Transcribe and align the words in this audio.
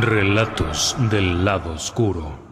Relatos 0.00 0.96
del 1.08 1.44
lado 1.44 1.74
oscuro. 1.74 2.43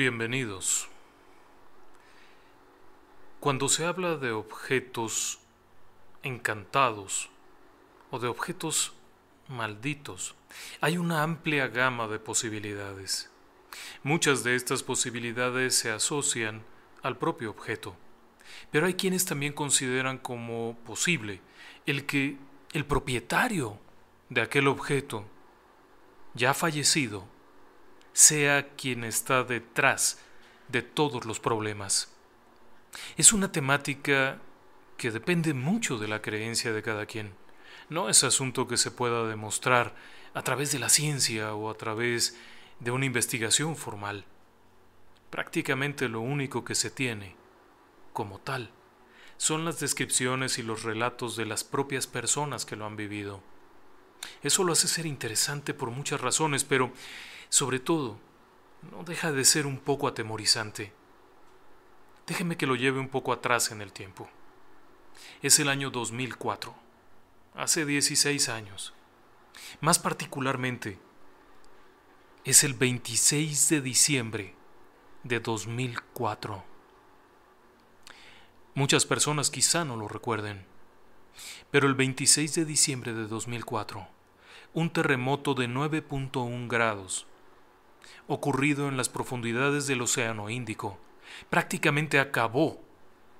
Bienvenidos. 0.00 0.88
Cuando 3.38 3.68
se 3.68 3.84
habla 3.84 4.16
de 4.16 4.32
objetos 4.32 5.40
encantados 6.22 7.28
o 8.10 8.18
de 8.18 8.26
objetos 8.26 8.94
malditos, 9.48 10.34
hay 10.80 10.96
una 10.96 11.22
amplia 11.22 11.68
gama 11.68 12.08
de 12.08 12.18
posibilidades. 12.18 13.30
Muchas 14.02 14.42
de 14.42 14.54
estas 14.54 14.82
posibilidades 14.82 15.76
se 15.76 15.90
asocian 15.90 16.62
al 17.02 17.18
propio 17.18 17.50
objeto, 17.50 17.94
pero 18.70 18.86
hay 18.86 18.94
quienes 18.94 19.26
también 19.26 19.52
consideran 19.52 20.16
como 20.16 20.78
posible 20.86 21.42
el 21.84 22.06
que 22.06 22.38
el 22.72 22.86
propietario 22.86 23.78
de 24.30 24.40
aquel 24.40 24.66
objeto, 24.66 25.26
ya 26.32 26.54
fallecido, 26.54 27.28
sea 28.12 28.68
quien 28.76 29.04
está 29.04 29.44
detrás 29.44 30.18
de 30.68 30.82
todos 30.82 31.24
los 31.24 31.40
problemas. 31.40 32.12
Es 33.16 33.32
una 33.32 33.52
temática 33.52 34.38
que 34.96 35.10
depende 35.10 35.54
mucho 35.54 35.98
de 35.98 36.08
la 36.08 36.22
creencia 36.22 36.72
de 36.72 36.82
cada 36.82 37.06
quien. 37.06 37.32
No 37.88 38.08
es 38.08 38.22
asunto 38.24 38.68
que 38.68 38.76
se 38.76 38.90
pueda 38.90 39.26
demostrar 39.26 39.94
a 40.34 40.42
través 40.42 40.72
de 40.72 40.78
la 40.78 40.88
ciencia 40.88 41.54
o 41.54 41.70
a 41.70 41.74
través 41.74 42.36
de 42.78 42.90
una 42.90 43.06
investigación 43.06 43.76
formal. 43.76 44.24
Prácticamente 45.30 46.08
lo 46.08 46.20
único 46.20 46.64
que 46.64 46.74
se 46.74 46.90
tiene, 46.90 47.36
como 48.12 48.38
tal, 48.38 48.70
son 49.36 49.64
las 49.64 49.80
descripciones 49.80 50.58
y 50.58 50.62
los 50.62 50.82
relatos 50.82 51.36
de 51.36 51.46
las 51.46 51.64
propias 51.64 52.06
personas 52.06 52.66
que 52.66 52.76
lo 52.76 52.84
han 52.84 52.96
vivido. 52.96 53.42
Eso 54.42 54.64
lo 54.64 54.72
hace 54.72 54.86
ser 54.86 55.06
interesante 55.06 55.72
por 55.72 55.90
muchas 55.90 56.20
razones, 56.20 56.64
pero 56.64 56.92
sobre 57.50 57.80
todo, 57.80 58.16
no 58.92 59.02
deja 59.02 59.32
de 59.32 59.44
ser 59.44 59.66
un 59.66 59.78
poco 59.78 60.06
atemorizante. 60.06 60.92
Déjeme 62.26 62.56
que 62.56 62.66
lo 62.66 62.76
lleve 62.76 63.00
un 63.00 63.08
poco 63.08 63.32
atrás 63.32 63.72
en 63.72 63.82
el 63.82 63.92
tiempo. 63.92 64.30
Es 65.42 65.58
el 65.58 65.68
año 65.68 65.90
2004, 65.90 66.72
hace 67.56 67.84
16 67.84 68.48
años. 68.48 68.94
Más 69.80 69.98
particularmente, 69.98 70.98
es 72.44 72.62
el 72.62 72.74
26 72.74 73.68
de 73.68 73.80
diciembre 73.80 74.54
de 75.24 75.40
2004. 75.40 76.64
Muchas 78.74 79.04
personas 79.04 79.50
quizá 79.50 79.84
no 79.84 79.96
lo 79.96 80.06
recuerden, 80.06 80.64
pero 81.72 81.88
el 81.88 81.96
26 81.96 82.54
de 82.54 82.64
diciembre 82.64 83.12
de 83.12 83.26
2004, 83.26 84.06
un 84.72 84.90
terremoto 84.90 85.54
de 85.54 85.68
9.1 85.68 86.68
grados 86.68 87.26
ocurrido 88.26 88.88
en 88.88 88.96
las 88.96 89.08
profundidades 89.08 89.86
del 89.86 90.02
Océano 90.02 90.50
Índico 90.50 90.98
prácticamente 91.48 92.18
acabó 92.18 92.80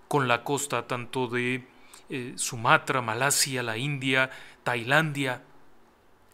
con 0.09 0.29
la 0.29 0.45
costa 0.45 0.87
tanto 0.87 1.29
de 1.29 1.67
eh, 2.09 2.33
Sumatra, 2.37 3.03
Malasia, 3.03 3.63
la 3.63 3.77
India, 3.77 4.31
Tailandia. 4.63 5.45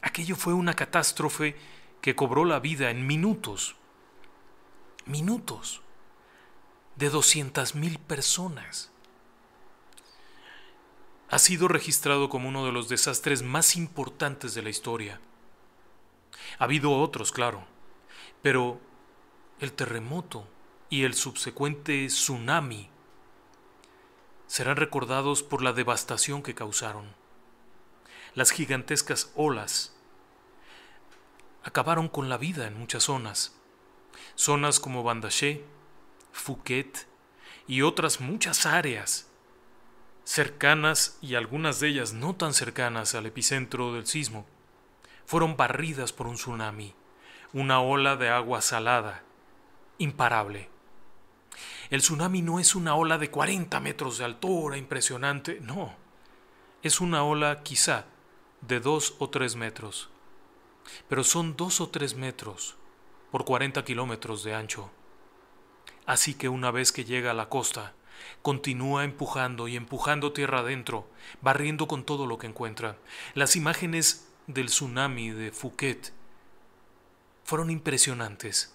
Aquello 0.03 0.37
fue 0.37 0.55
una 0.55 0.75
catástrofe 0.75 1.57
que 2.01 2.15
cobró 2.15 2.45
la 2.45 2.61
vida 2.61 2.91
en 2.91 3.07
minutos, 3.07 3.77
minutos, 5.05 5.83
de 6.97 7.11
200.000 7.13 7.99
personas. 7.99 8.91
ha 11.29 11.41
sido 11.41 11.67
registrado 11.67 12.29
como 12.29 12.49
uno 12.49 12.65
de 12.65 12.71
los 12.71 12.89
desastres 12.89 13.43
más 13.43 13.75
importantes 13.75 14.55
de 14.55 14.63
la 14.63 14.71
historia. 14.71 15.21
Ha 16.59 16.65
habido 16.65 16.93
otros, 16.93 17.33
claro, 17.33 17.67
pero 18.43 18.81
el 19.61 19.73
terremoto 19.73 20.47
y 20.91 21.05
el 21.05 21.15
subsecuente 21.15 22.07
tsunami 22.07 22.91
serán 24.47 24.77
recordados 24.77 25.43
por 25.43 25.63
la 25.63 25.73
devastación 25.73 26.43
que 26.43 26.55
causaron. 26.55 27.15
Las 28.35 28.51
gigantescas 28.51 29.33
olas 29.35 29.97
acabaron 31.65 32.09
con 32.09 32.29
la 32.29 32.39
vida 32.39 32.67
en 32.67 32.79
muchas 32.79 33.05
zonas. 33.05 33.57
Zonas 34.35 34.79
como 34.79 35.03
Bandaché, 35.03 35.65
Phuket 36.33 37.07
y 37.67 37.83
otras 37.83 38.21
muchas 38.21 38.67
áreas 38.67 39.29
cercanas 40.27 41.19
y 41.23 41.37
algunas 41.37 41.81
de 41.81 41.89
ellas 41.89 42.13
no 42.13 42.35
tan 42.35 42.53
cercanas 42.53 43.15
al 43.15 43.27
epicentro 43.27 43.93
del 43.95 44.07
sismo, 44.07 44.45
fueron 45.25 45.57
barridas 45.57 46.13
por 46.13 46.27
un 46.27 46.35
tsunami, 46.35 46.95
una 47.57 47.81
ola 47.81 48.17
de 48.17 48.29
agua 48.29 48.61
salada, 48.61 49.23
imparable. 49.97 50.69
El 51.89 52.03
tsunami 52.03 52.43
no 52.43 52.61
es 52.61 52.75
una 52.75 52.95
ola 52.97 53.17
de 53.17 53.31
40 53.31 53.81
metros 53.81 54.19
de 54.19 54.27
altura 54.27 54.77
impresionante, 54.77 55.59
no. 55.63 55.95
Es 56.83 57.01
una 57.01 57.25
ola 57.25 57.63
quizá 57.63 58.05
de 58.61 58.79
2 58.81 59.15
o 59.21 59.31
3 59.31 59.57
metros. 59.57 60.11
Pero 61.09 61.25
son 61.25 61.57
2 61.57 61.81
o 61.81 61.89
3 61.89 62.17
metros 62.17 62.77
por 63.31 63.47
40 63.47 63.83
kilómetros 63.87 64.45
de 64.45 64.55
ancho. 64.55 64.91
Así 66.05 66.35
que 66.35 66.51
una 66.51 66.71
vez 66.71 66.93
que 66.93 67.07
llega 67.07 67.31
a 67.31 67.35
la 67.35 67.49
costa, 67.49 67.95
continúa 68.43 69.03
empujando 69.03 69.67
y 69.67 69.77
empujando 69.77 70.35
tierra 70.35 70.59
adentro, 70.59 71.09
barriendo 71.41 71.89
con 71.89 72.05
todo 72.05 72.27
lo 72.27 72.37
que 72.37 72.49
encuentra. 72.49 72.99
Las 73.33 73.57
imágenes 73.57 74.29
del 74.47 74.67
tsunami 74.67 75.31
de 75.31 75.53
Phuket 75.53 76.13
fueron 77.47 77.71
impresionantes. 77.71 78.75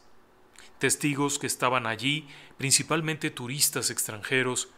Testigos 0.80 1.38
que 1.38 1.46
estaban 1.46 1.86
allí, 1.86 2.28
principalmente 2.58 3.30
turistas 3.30 3.90
extranjeros, 3.90 4.70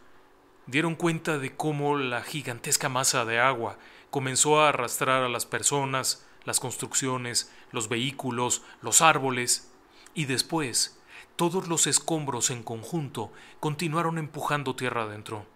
dieron 0.66 0.96
cuenta 0.96 1.38
de 1.38 1.54
cómo 1.54 1.96
la 1.96 2.22
gigantesca 2.22 2.88
masa 2.88 3.24
de 3.24 3.38
agua 3.38 3.78
comenzó 4.10 4.60
a 4.60 4.68
arrastrar 4.68 5.22
a 5.22 5.28
las 5.28 5.46
personas, 5.46 6.26
las 6.44 6.58
construcciones, 6.58 7.52
los 7.70 7.88
vehículos, 7.88 8.62
los 8.82 9.00
árboles, 9.00 9.70
y 10.12 10.24
después 10.24 11.00
todos 11.36 11.68
los 11.68 11.86
escombros 11.86 12.50
en 12.50 12.64
conjunto 12.64 13.32
continuaron 13.60 14.18
empujando 14.18 14.74
tierra 14.74 15.04
adentro. 15.04 15.46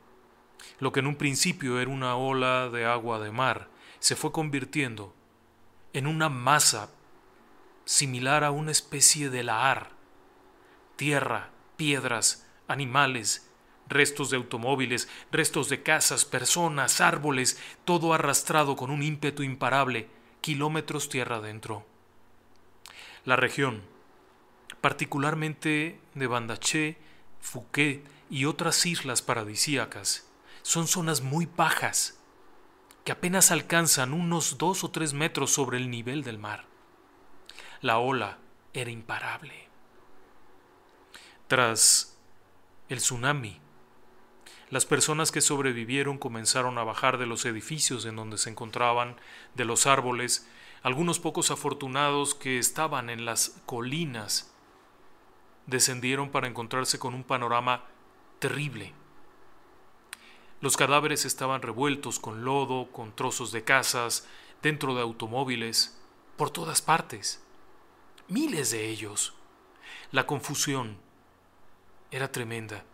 Lo 0.79 0.93
que 0.93 1.01
en 1.01 1.09
un 1.09 1.17
principio 1.17 1.81
era 1.81 1.91
una 1.91 2.15
ola 2.15 2.69
de 2.69 2.87
agua 2.87 3.19
de 3.19 3.33
mar 3.33 3.69
se 3.99 4.15
fue 4.15 4.31
convirtiendo 4.31 5.13
en 5.93 6.07
una 6.07 6.29
masa 6.29 6.91
similar 7.89 8.45
a 8.45 8.51
una 8.51 8.71
especie 8.71 9.31
de 9.31 9.43
lahar. 9.43 9.93
Tierra, 10.97 11.49
piedras, 11.79 12.47
animales, 12.67 13.51
restos 13.89 14.29
de 14.29 14.37
automóviles, 14.37 15.09
restos 15.33 15.71
de 15.71 15.83
casas, 15.83 16.27
personas, 16.27 17.01
árboles, 17.01 17.59
todo 17.87 18.13
arrastrado 18.13 18.77
con 18.77 18.91
un 18.91 19.03
ímpetu 19.03 19.43
imparable, 19.43 20.07
kilómetros 20.43 21.09
tierra 21.09 21.37
adentro. 21.37 21.87
La 23.25 23.37
región, 23.37 23.83
particularmente 24.83 25.99
de 26.15 26.27
Bandaché, 26.27 26.99
Phuket 27.41 28.05
y 28.29 28.45
otras 28.45 28.85
islas 28.85 29.23
paradisíacas, 29.23 30.29
son 30.61 30.89
zonas 30.89 31.23
muy 31.23 31.47
bajas, 31.47 32.21
que 33.05 33.13
apenas 33.13 33.51
alcanzan 33.51 34.13
unos 34.13 34.59
dos 34.59 34.85
o 34.85 34.91
tres 34.91 35.15
metros 35.15 35.51
sobre 35.53 35.79
el 35.79 35.89
nivel 35.89 36.23
del 36.23 36.37
mar. 36.37 36.68
La 37.81 37.99
ola 37.99 38.39
era 38.73 38.91
imparable. 38.91 39.69
Tras 41.47 42.19
el 42.89 42.99
tsunami, 42.99 43.61
las 44.71 44.85
personas 44.85 45.31
que 45.31 45.41
sobrevivieron 45.41 46.19
comenzaron 46.19 46.77
a 46.77 46.85
bajar 46.85 47.19
de 47.19 47.27
los 47.27 47.45
edificios 47.45 48.05
en 48.05 48.17
donde 48.17 48.37
se 48.37 48.51
encontraban, 48.51 49.17
de 49.55 49.65
los 49.65 49.87
árboles, 49.87 50.49
algunos 50.83 51.21
pocos 51.21 51.53
afortunados 51.53 52.35
que 52.35 52.59
estaban 52.59 53.11
en 53.11 53.25
las 53.25 53.61
colinas 53.65 54.53
descendieron 55.67 56.31
para 56.31 56.49
encontrarse 56.49 56.99
con 56.99 57.15
un 57.15 57.23
panorama 57.23 57.85
terrible. 58.41 58.93
Los 60.61 60.77
cadáveres 60.77 61.25
estaban 61.25 61.63
revueltos 61.63 62.19
con 62.19 62.45
lodo, 62.45 62.91
con 62.91 63.15
trozos 63.15 63.53
de 63.53 63.63
casas, 63.63 64.27
dentro 64.63 64.97
de 64.97 65.03
automóviles, 65.03 65.97
por 66.37 66.51
todas 66.51 66.83
partes. 66.83 67.41
Miles 68.29 68.71
de 68.71 68.89
ellos. 68.89 69.35
La 70.13 70.27
confusión 70.27 70.97
era 72.11 72.31
tremenda. 72.31 72.85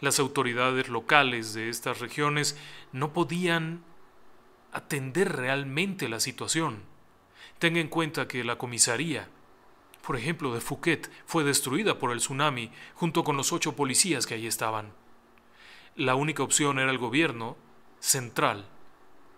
Las 0.00 0.18
autoridades 0.18 0.88
locales 0.88 1.54
de 1.54 1.68
estas 1.68 2.00
regiones 2.00 2.56
no 2.92 3.12
podían 3.12 3.84
atender 4.72 5.36
realmente 5.36 6.08
la 6.08 6.20
situación. 6.20 6.82
Tenga 7.58 7.80
en 7.80 7.88
cuenta 7.88 8.26
que 8.26 8.42
la 8.44 8.58
comisaría 8.58 9.28
por 10.04 10.16
ejemplo, 10.16 10.52
de 10.52 10.60
Phuket, 10.60 11.10
fue 11.24 11.44
destruida 11.44 11.98
por 11.98 12.12
el 12.12 12.18
tsunami 12.18 12.70
junto 12.94 13.24
con 13.24 13.38
los 13.38 13.52
ocho 13.52 13.74
policías 13.74 14.26
que 14.26 14.34
allí 14.34 14.46
estaban. 14.46 14.92
La 15.96 16.14
única 16.14 16.42
opción 16.42 16.78
era 16.78 16.90
el 16.90 16.98
gobierno 16.98 17.56
central 18.00 18.66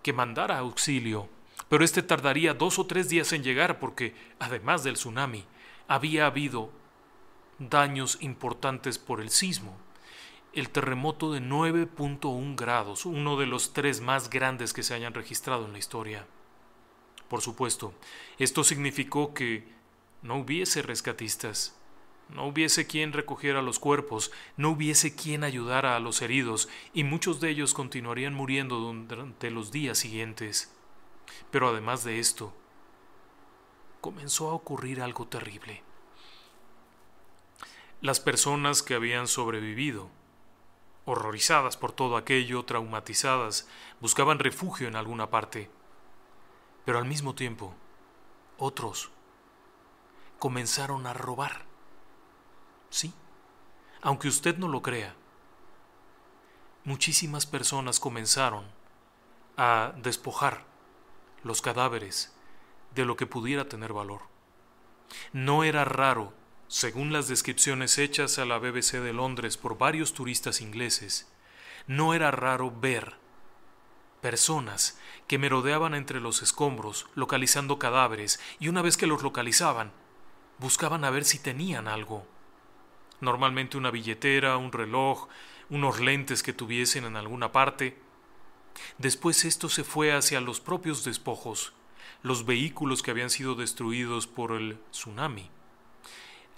que 0.02 0.12
mandara 0.12 0.58
auxilio, 0.58 1.28
pero 1.68 1.84
este 1.84 2.02
tardaría 2.02 2.54
dos 2.54 2.78
o 2.78 2.86
tres 2.86 3.08
días 3.08 3.32
en 3.32 3.42
llegar 3.42 3.78
porque, 3.78 4.14
además 4.38 4.84
del 4.84 4.94
tsunami, 4.94 5.44
había 5.88 6.26
habido 6.26 6.70
daños 7.58 8.18
importantes 8.20 8.98
por 8.98 9.20
el 9.20 9.30
sismo. 9.30 9.76
El 10.52 10.70
terremoto 10.70 11.32
de 11.32 11.40
9.1 11.40 12.56
grados, 12.56 13.04
uno 13.04 13.36
de 13.36 13.46
los 13.46 13.72
tres 13.72 14.00
más 14.00 14.30
grandes 14.30 14.72
que 14.72 14.82
se 14.82 14.94
hayan 14.94 15.14
registrado 15.14 15.66
en 15.66 15.72
la 15.72 15.78
historia. 15.78 16.26
Por 17.28 17.42
supuesto, 17.42 17.92
esto 18.38 18.64
significó 18.64 19.34
que 19.34 19.68
no 20.22 20.36
hubiese 20.36 20.82
rescatistas, 20.82 21.76
no 22.28 22.46
hubiese 22.46 22.86
quien 22.86 23.12
recogiera 23.12 23.62
los 23.62 23.78
cuerpos, 23.78 24.32
no 24.56 24.70
hubiese 24.70 25.14
quien 25.14 25.44
ayudara 25.44 25.96
a 25.96 26.00
los 26.00 26.22
heridos, 26.22 26.68
y 26.94 27.04
muchos 27.04 27.40
de 27.40 27.50
ellos 27.50 27.74
continuarían 27.74 28.34
muriendo 28.34 28.78
durante 28.78 29.50
los 29.50 29.70
días 29.70 29.98
siguientes. 29.98 30.75
Pero 31.50 31.68
además 31.68 32.04
de 32.04 32.18
esto, 32.18 32.52
comenzó 34.00 34.50
a 34.50 34.54
ocurrir 34.54 35.02
algo 35.02 35.26
terrible. 35.26 35.82
Las 38.00 38.20
personas 38.20 38.82
que 38.82 38.94
habían 38.94 39.26
sobrevivido, 39.26 40.08
horrorizadas 41.06 41.76
por 41.76 41.92
todo 41.92 42.16
aquello, 42.16 42.64
traumatizadas, 42.64 43.68
buscaban 44.00 44.38
refugio 44.38 44.86
en 44.86 44.96
alguna 44.96 45.30
parte. 45.30 45.70
Pero 46.84 46.98
al 46.98 47.04
mismo 47.04 47.34
tiempo, 47.34 47.74
otros 48.58 49.10
comenzaron 50.38 51.06
a 51.06 51.12
robar. 51.14 51.64
Sí, 52.90 53.12
aunque 54.02 54.28
usted 54.28 54.56
no 54.58 54.68
lo 54.68 54.82
crea, 54.82 55.16
muchísimas 56.84 57.46
personas 57.46 57.98
comenzaron 57.98 58.64
a 59.56 59.92
despojar 59.96 60.64
los 61.42 61.62
cadáveres 61.62 62.34
de 62.94 63.04
lo 63.04 63.16
que 63.16 63.26
pudiera 63.26 63.68
tener 63.68 63.92
valor. 63.92 64.22
No 65.32 65.64
era 65.64 65.84
raro, 65.84 66.32
según 66.68 67.12
las 67.12 67.28
descripciones 67.28 67.98
hechas 67.98 68.38
a 68.38 68.44
la 68.44 68.58
BBC 68.58 69.00
de 69.00 69.12
Londres 69.12 69.56
por 69.56 69.78
varios 69.78 70.12
turistas 70.12 70.60
ingleses, 70.60 71.30
no 71.86 72.14
era 72.14 72.30
raro 72.30 72.72
ver 72.72 73.16
personas 74.20 74.98
que 75.28 75.38
merodeaban 75.38 75.94
entre 75.94 76.20
los 76.20 76.42
escombros 76.42 77.06
localizando 77.14 77.78
cadáveres 77.78 78.40
y 78.58 78.68
una 78.68 78.82
vez 78.82 78.96
que 78.96 79.06
los 79.06 79.22
localizaban, 79.22 79.92
buscaban 80.58 81.04
a 81.04 81.10
ver 81.10 81.24
si 81.24 81.38
tenían 81.38 81.86
algo. 81.86 82.26
Normalmente 83.20 83.76
una 83.76 83.90
billetera, 83.90 84.56
un 84.56 84.72
reloj, 84.72 85.28
unos 85.70 86.00
lentes 86.00 86.42
que 86.42 86.52
tuviesen 86.52 87.04
en 87.04 87.16
alguna 87.16 87.52
parte. 87.52 87.96
Después 88.98 89.44
esto 89.44 89.68
se 89.68 89.84
fue 89.84 90.12
hacia 90.12 90.40
los 90.40 90.60
propios 90.60 91.04
despojos, 91.04 91.72
los 92.22 92.46
vehículos 92.46 93.02
que 93.02 93.10
habían 93.10 93.30
sido 93.30 93.54
destruidos 93.54 94.26
por 94.26 94.52
el 94.52 94.78
tsunami. 94.90 95.50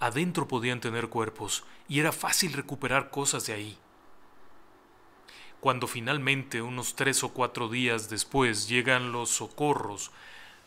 Adentro 0.01 0.47
podían 0.47 0.81
tener 0.81 1.09
cuerpos 1.09 1.65
y 1.89 2.01
era 2.01 2.13
fácil 2.13 2.53
recuperar 2.53 3.11
cosas 3.11 3.47
de 3.47 3.53
ahí. 3.55 3.79
Cuando 5.61 5.89
finalmente, 5.89 6.63
unos 6.63 6.95
tres 6.95 7.25
o 7.25 7.31
cuatro 7.31 7.69
días 7.69 8.09
después, 8.09 8.69
llegan 8.69 9.11
los 9.11 9.31
socorros, 9.31 10.13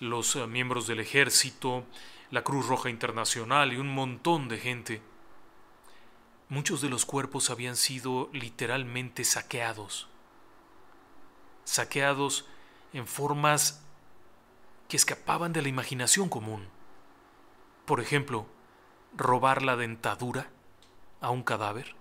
los 0.01 0.35
eh, 0.35 0.47
miembros 0.47 0.85
del 0.85 0.99
ejército, 0.99 1.85
la 2.29 2.43
Cruz 2.43 2.67
Roja 2.67 2.89
Internacional 2.89 3.71
y 3.71 3.77
un 3.77 3.87
montón 3.87 4.49
de 4.49 4.57
gente. 4.57 5.01
Muchos 6.49 6.81
de 6.81 6.89
los 6.89 7.05
cuerpos 7.05 7.49
habían 7.49 7.77
sido 7.77 8.29
literalmente 8.33 9.23
saqueados. 9.23 10.10
Saqueados 11.71 12.45
en 12.91 13.07
formas 13.07 13.81
que 14.89 14.97
escapaban 14.97 15.53
de 15.53 15.61
la 15.61 15.69
imaginación 15.69 16.27
común. 16.27 16.67
Por 17.85 18.01
ejemplo, 18.01 18.45
robar 19.15 19.61
la 19.61 19.77
dentadura 19.77 20.49
a 21.21 21.29
un 21.29 21.43
cadáver. 21.43 21.95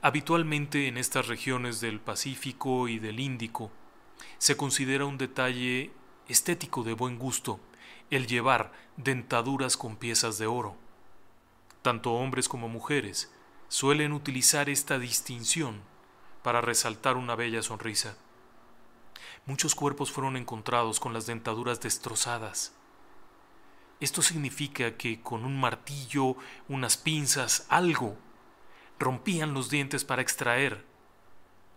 Habitualmente 0.00 0.86
en 0.86 0.96
estas 0.96 1.26
regiones 1.26 1.80
del 1.80 1.98
Pacífico 1.98 2.86
y 2.86 3.00
del 3.00 3.18
Índico 3.18 3.72
se 4.38 4.56
considera 4.56 5.06
un 5.06 5.18
detalle 5.18 5.90
estético 6.28 6.84
de 6.84 6.92
buen 6.92 7.18
gusto 7.18 7.58
el 8.10 8.28
llevar 8.28 8.70
dentaduras 8.96 9.76
con 9.76 9.96
piezas 9.96 10.38
de 10.38 10.46
oro. 10.46 10.76
Tanto 11.82 12.12
hombres 12.12 12.48
como 12.48 12.68
mujeres 12.68 13.32
suelen 13.66 14.12
utilizar 14.12 14.68
esta 14.68 15.00
distinción 15.00 15.82
para 16.44 16.60
resaltar 16.60 17.16
una 17.16 17.34
bella 17.34 17.62
sonrisa. 17.62 18.18
Muchos 19.46 19.74
cuerpos 19.74 20.12
fueron 20.12 20.36
encontrados 20.36 21.00
con 21.00 21.14
las 21.14 21.24
dentaduras 21.24 21.80
destrozadas. 21.80 22.74
Esto 23.98 24.20
significa 24.20 24.98
que 24.98 25.22
con 25.22 25.46
un 25.46 25.58
martillo, 25.58 26.36
unas 26.68 26.98
pinzas, 26.98 27.66
algo, 27.70 28.18
rompían 28.98 29.54
los 29.54 29.70
dientes 29.70 30.04
para 30.04 30.20
extraer 30.20 30.84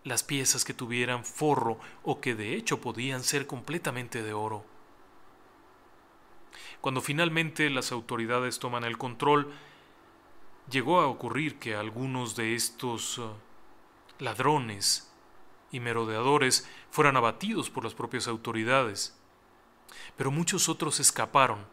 las 0.03 0.23
piezas 0.23 0.65
que 0.65 0.73
tuvieran 0.73 1.23
forro 1.23 1.79
o 2.03 2.19
que 2.19 2.35
de 2.35 2.53
hecho 2.53 2.81
podían 2.81 3.23
ser 3.23 3.47
completamente 3.47 4.21
de 4.21 4.33
oro. 4.33 4.65
Cuando 6.81 6.99
finalmente 6.99 7.69
las 7.69 7.93
autoridades 7.93 8.59
toman 8.59 8.83
el 8.83 8.97
control, 8.97 9.49
llegó 10.69 10.99
a 10.99 11.07
ocurrir 11.07 11.57
que 11.57 11.75
algunos 11.75 12.35
de 12.35 12.53
estos 12.53 13.17
uh, 13.17 13.31
ladrones 14.19 15.11
y 15.71 15.79
merodeadores 15.79 16.69
fueran 16.89 17.17
abatidos 17.17 17.69
por 17.69 17.83
las 17.83 17.93
propias 17.93 18.27
autoridades, 18.27 19.17
pero 20.15 20.31
muchos 20.31 20.69
otros 20.69 20.99
escaparon, 20.99 21.65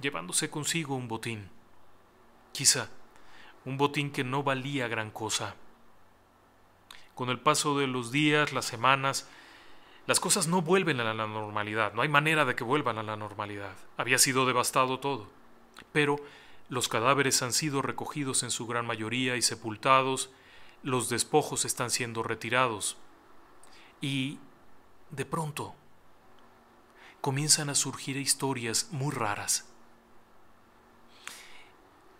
llevándose 0.00 0.50
consigo 0.50 0.94
un 0.94 1.08
botín. 1.08 1.48
Quizá 2.52 2.88
un 3.64 3.76
botín 3.76 4.10
que 4.10 4.24
no 4.24 4.42
valía 4.42 4.88
gran 4.88 5.10
cosa. 5.10 5.54
Con 7.14 7.28
el 7.28 7.38
paso 7.38 7.78
de 7.78 7.86
los 7.86 8.10
días, 8.10 8.52
las 8.52 8.64
semanas, 8.64 9.28
las 10.06 10.20
cosas 10.20 10.48
no 10.48 10.62
vuelven 10.62 11.00
a 11.00 11.04
la 11.04 11.26
normalidad, 11.26 11.92
no 11.92 12.02
hay 12.02 12.08
manera 12.08 12.44
de 12.44 12.54
que 12.54 12.64
vuelvan 12.64 12.98
a 12.98 13.02
la 13.02 13.16
normalidad. 13.16 13.76
Había 13.96 14.18
sido 14.18 14.46
devastado 14.46 14.98
todo. 14.98 15.28
Pero 15.92 16.16
los 16.68 16.88
cadáveres 16.88 17.42
han 17.42 17.52
sido 17.52 17.82
recogidos 17.82 18.42
en 18.42 18.50
su 18.50 18.66
gran 18.66 18.86
mayoría 18.86 19.36
y 19.36 19.42
sepultados, 19.42 20.30
los 20.82 21.08
despojos 21.08 21.64
están 21.64 21.90
siendo 21.90 22.22
retirados. 22.22 22.96
Y, 24.00 24.38
de 25.10 25.24
pronto, 25.24 25.74
comienzan 27.20 27.68
a 27.68 27.74
surgir 27.74 28.16
historias 28.16 28.88
muy 28.90 29.12
raras. 29.12 29.66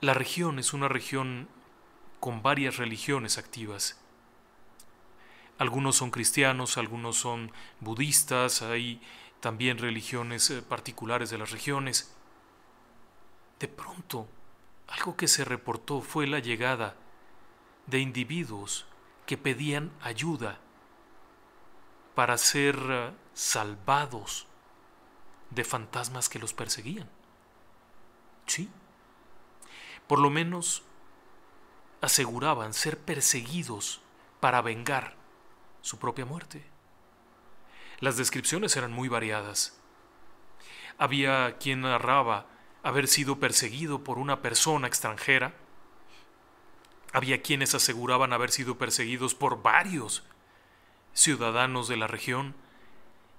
La 0.00 0.14
región 0.14 0.58
es 0.58 0.72
una 0.72 0.88
región 0.88 1.48
con 2.20 2.42
varias 2.42 2.76
religiones 2.76 3.38
activas. 3.38 3.98
Algunos 5.58 5.96
son 5.96 6.10
cristianos, 6.10 6.78
algunos 6.78 7.16
son 7.16 7.52
budistas, 7.80 8.62
hay 8.62 9.00
también 9.40 9.78
religiones 9.78 10.50
eh, 10.50 10.62
particulares 10.62 11.30
de 11.30 11.38
las 11.38 11.50
regiones. 11.50 12.14
De 13.58 13.68
pronto, 13.68 14.26
algo 14.88 15.16
que 15.16 15.28
se 15.28 15.44
reportó 15.44 16.00
fue 16.00 16.26
la 16.26 16.38
llegada 16.38 16.96
de 17.90 18.00
individuos 18.00 18.86
que 19.26 19.36
pedían 19.36 19.92
ayuda 20.00 20.58
para 22.14 22.38
ser 22.38 22.76
eh, 22.88 23.12
salvados 23.34 24.46
de 25.50 25.64
fantasmas 25.64 26.28
que 26.28 26.38
los 26.38 26.52
perseguían. 26.52 27.08
Sí. 28.46 28.68
Por 30.06 30.18
lo 30.18 30.30
menos 30.30 30.82
aseguraban 32.00 32.74
ser 32.74 32.98
perseguidos 32.98 34.00
para 34.40 34.62
vengar 34.62 35.14
su 35.82 35.98
propia 35.98 36.24
muerte. 36.24 36.64
Las 38.00 38.16
descripciones 38.16 38.76
eran 38.76 38.92
muy 38.92 39.08
variadas. 39.08 39.78
Había 40.98 41.58
quien 41.58 41.82
narraba 41.82 42.46
haber 42.82 43.08
sido 43.08 43.38
perseguido 43.38 44.02
por 44.02 44.18
una 44.18 44.40
persona 44.40 44.86
extranjera. 44.86 45.54
Había 47.12 47.42
quienes 47.42 47.74
aseguraban 47.74 48.32
haber 48.32 48.50
sido 48.50 48.78
perseguidos 48.78 49.34
por 49.34 49.62
varios 49.62 50.24
ciudadanos 51.12 51.88
de 51.88 51.96
la 51.96 52.06
región. 52.06 52.54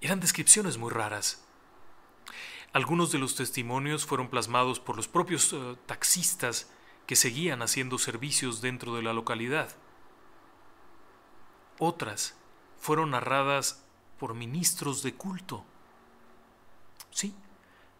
Eran 0.01 0.19
descripciones 0.19 0.77
muy 0.77 0.91
raras. 0.91 1.43
Algunos 2.73 3.11
de 3.11 3.19
los 3.19 3.35
testimonios 3.35 4.05
fueron 4.05 4.29
plasmados 4.29 4.79
por 4.79 4.95
los 4.95 5.07
propios 5.07 5.53
eh, 5.53 5.75
taxistas 5.85 6.69
que 7.05 7.15
seguían 7.15 7.61
haciendo 7.61 7.97
servicios 7.97 8.61
dentro 8.61 8.95
de 8.95 9.03
la 9.03 9.13
localidad. 9.13 9.75
Otras 11.79 12.35
fueron 12.79 13.11
narradas 13.11 13.83
por 14.19 14.33
ministros 14.33 15.03
de 15.03 15.13
culto. 15.13 15.65
Sí, 17.09 17.35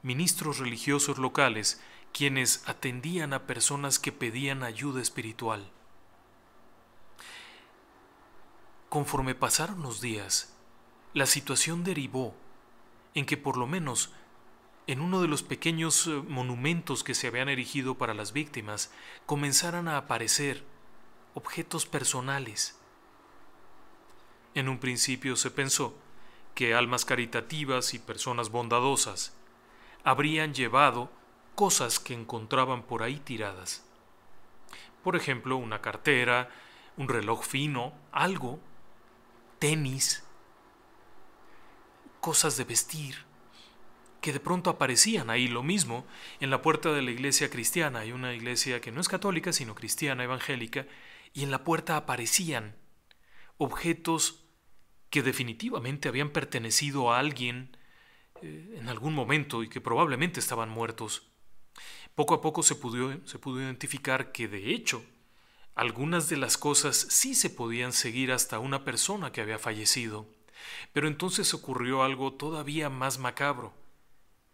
ministros 0.04 0.60
religiosos 0.60 1.18
locales 1.18 1.82
quienes 2.13 2.68
atendían 2.68 3.34
a 3.34 3.48
personas 3.48 4.00
que 4.00 4.12
pedían 4.12 4.63
ayuda 4.63 5.01
espiritual. 5.01 5.70
Conforme 8.89 9.36
pasaron 9.36 9.82
los 9.82 10.01
días, 10.01 10.53
la 11.13 11.25
situación 11.25 11.84
derivó 11.84 12.36
en 13.13 13.25
que 13.25 13.38
por 13.38 13.58
lo 13.58 13.68
menos 13.68 14.12
en 14.88 15.00
uno 15.00 15.22
de 15.22 15.27
los 15.27 15.44
pequeños 15.44 16.08
eh, 16.08 16.12
monumentos 16.12 17.03
que 17.03 17.13
se 17.13 17.27
habían 17.27 17.50
erigido 17.50 17.96
para 17.96 18.13
las 18.13 18.34
víctimas 18.34 18.91
comenzaran 19.25 19.88
a 19.88 19.98
aparecer 19.98 20.63
objetos 21.34 21.86
personales 21.86 22.82
en 24.53 24.68
un 24.68 24.80
principio 24.80 25.36
se 25.36 25.50
pensó 25.50 25.96
que 26.56 26.74
almas 26.74 27.06
caritativas 27.06 27.94
y 27.94 28.00
personas 28.00 28.50
bondadosas 28.50 29.34
habrían 30.03 30.53
llevado 30.53 31.10
cosas 31.62 32.00
que 32.00 32.15
encontraban 32.15 32.82
por 32.82 33.03
ahí 33.03 33.18
tiradas. 33.18 33.86
Por 35.03 35.15
ejemplo, 35.15 35.58
una 35.58 35.80
cartera, 35.80 36.50
un 36.98 37.08
reloj 37.08 37.44
fino, 37.46 37.94
algo, 38.12 38.60
tenis, 39.60 40.24
cosas 42.20 42.58
de 42.58 42.63
vestir, 42.63 43.13
que 44.22 44.34
de 44.34 44.39
pronto 44.39 44.72
aparecían 44.72 45.30
ahí 45.30 45.48
lo 45.48 45.62
mismo 45.62 46.03
en 46.39 46.50
la 46.50 46.63
puerta 46.63 46.94
de 46.94 47.03
la 47.03 47.12
iglesia 47.12 47.51
cristiana. 47.51 48.00
Hay 48.00 48.12
una 48.12 48.34
iglesia 48.34 48.82
que 48.82 48.91
no 48.91 49.00
es 49.00 49.08
católica, 49.08 49.53
sino 49.53 49.75
cristiana, 49.75 50.24
evangélica, 50.24 50.88
y 51.32 51.44
en 51.44 51.51
la 51.51 51.63
puerta 51.63 51.96
aparecían 51.96 52.75
objetos 53.58 54.48
que 55.12 55.22
definitivamente 55.22 56.10
habían 56.10 56.32
pertenecido 56.32 57.13
a 57.13 57.20
alguien 57.20 57.77
eh, 58.41 58.77
en 58.80 58.89
algún 58.89 59.13
momento 59.13 59.62
y 59.62 59.70
que 59.70 59.80
probablemente 59.80 60.39
estaban 60.39 60.68
muertos. 60.68 61.30
Poco 62.22 62.36
a 62.36 62.42
poco 62.42 62.62
se 62.62 62.75
pudo, 62.75 63.18
se 63.25 63.40
pudo 63.40 63.60
identificar 63.60 64.32
que 64.32 64.48
de 64.48 64.75
hecho 64.75 65.04
algunas 65.74 66.30
de 66.30 66.38
las 66.38 66.56
cosas 66.56 66.96
sí 66.96 67.34
se 67.34 67.50
podían 67.50 67.94
seguir 67.94 68.32
hasta 68.32 68.60
una 68.60 68.86
persona 68.86 69.32
que 69.32 69.42
había 69.42 69.58
fallecido. 69.58 70.28
Pero 70.94 71.08
entonces 71.08 71.56
ocurrió 71.56 72.04
algo 72.04 72.34
todavía 72.34 72.92
más 72.92 73.18
macabro. 73.18 73.74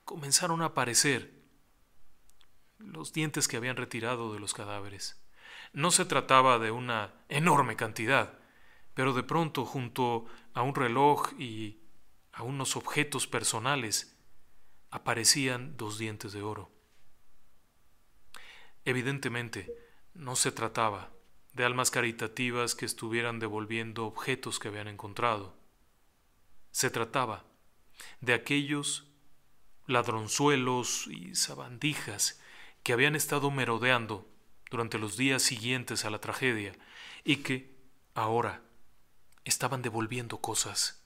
Comenzaron 0.05 0.61
a 0.61 0.67
aparecer 0.67 1.29
los 2.77 3.11
dientes 3.11 3.49
que 3.49 3.57
habían 3.57 3.75
retirado 3.75 4.31
de 4.31 4.39
los 4.39 4.53
cadáveres. 4.53 5.21
No 5.73 5.91
se 5.91 6.05
trataba 6.05 6.59
de 6.59 6.71
una 6.71 7.15
enorme 7.27 7.75
cantidad, 7.75 8.39
pero 8.93 9.11
de 9.11 9.23
pronto 9.23 9.65
junto 9.65 10.25
a 10.53 10.61
un 10.61 10.73
reloj 10.73 11.33
y 11.37 11.81
a 12.31 12.43
unos 12.43 12.77
objetos 12.77 13.27
personales 13.27 14.17
aparecían 14.89 15.75
dos 15.75 15.97
dientes 15.97 16.31
de 16.31 16.43
oro. 16.43 16.76
Evidentemente, 18.87 19.69
no 20.13 20.37
se 20.37 20.49
trataba 20.53 21.11
de 21.51 21.65
almas 21.65 21.91
caritativas 21.91 22.73
que 22.73 22.85
estuvieran 22.85 23.37
devolviendo 23.37 24.05
objetos 24.05 24.59
que 24.59 24.69
habían 24.69 24.87
encontrado. 24.87 25.57
Se 26.71 26.89
trataba 26.89 27.43
de 28.21 28.33
aquellos 28.33 29.11
ladronzuelos 29.87 31.07
y 31.07 31.35
sabandijas 31.35 32.39
que 32.81 32.93
habían 32.93 33.17
estado 33.17 33.51
merodeando 33.51 34.25
durante 34.71 34.97
los 34.97 35.17
días 35.17 35.43
siguientes 35.43 36.05
a 36.05 36.09
la 36.09 36.21
tragedia 36.21 36.71
y 37.25 37.43
que, 37.43 37.75
ahora, 38.13 38.61
estaban 39.43 39.81
devolviendo 39.81 40.39
cosas, 40.39 41.05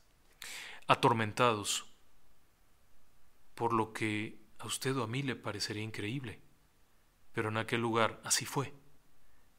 atormentados, 0.85 1.87
por 3.55 3.73
lo 3.73 3.91
que 3.91 4.39
a 4.59 4.67
usted 4.67 4.95
o 4.97 5.03
a 5.03 5.07
mí 5.07 5.23
le 5.23 5.35
parecería 5.35 5.81
increíble, 5.81 6.43
pero 7.33 7.49
en 7.49 7.57
aquel 7.57 7.81
lugar 7.81 8.21
así 8.23 8.45
fue, 8.45 8.73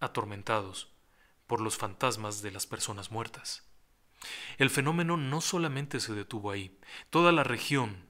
atormentados 0.00 0.92
por 1.46 1.60
los 1.60 1.76
fantasmas 1.76 2.42
de 2.42 2.50
las 2.50 2.66
personas 2.66 3.10
muertas. 3.10 3.68
El 4.58 4.70
fenómeno 4.70 5.16
no 5.16 5.40
solamente 5.40 6.00
se 6.00 6.14
detuvo 6.14 6.50
ahí, 6.50 6.78
toda 7.10 7.32
la 7.32 7.44
región 7.44 8.06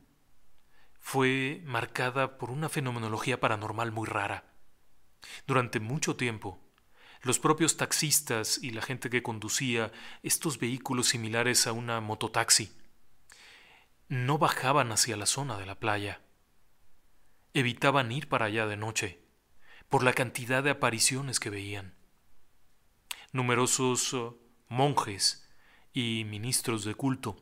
fue 1.01 1.63
marcada 1.65 2.39
por 2.39 2.51
una 2.51 2.69
fenomenología 2.69 3.41
paranormal 3.41 3.91
muy 3.93 4.07
rara. 4.07 4.55
Durante 5.47 5.81
mucho 5.81 6.17
tiempo, 6.17 6.61
los 7.23 7.39
propios 7.39 7.77
taxistas 7.77 8.59
y 8.63 8.71
la 8.71 8.83
gente 8.83 9.11
que 9.11 9.23
conducía 9.23 9.93
estos 10.23 10.59
vehículos 10.59 11.09
similares 11.09 11.67
a 11.67 11.73
una 11.73 12.01
mototaxi 12.01 12.73
no 14.09 14.39
bajaban 14.39 14.93
hacia 14.93 15.17
la 15.17 15.27
zona 15.27 15.57
de 15.57 15.67
la 15.67 15.81
playa. 15.81 16.21
Evitaban 17.55 18.13
ir 18.13 18.29
para 18.29 18.47
allá 18.47 18.67
de 18.67 18.77
noche, 18.77 19.22
por 19.93 20.05
la 20.05 20.15
cantidad 20.15 20.63
de 20.63 20.71
apariciones 20.71 21.39
que 21.39 21.51
veían. 21.51 21.95
Numerosos 23.31 24.15
uh, 24.15 24.41
monjes 24.67 25.47
y 25.93 26.25
ministros 26.25 26.87
de 26.87 26.95
culto 26.95 27.37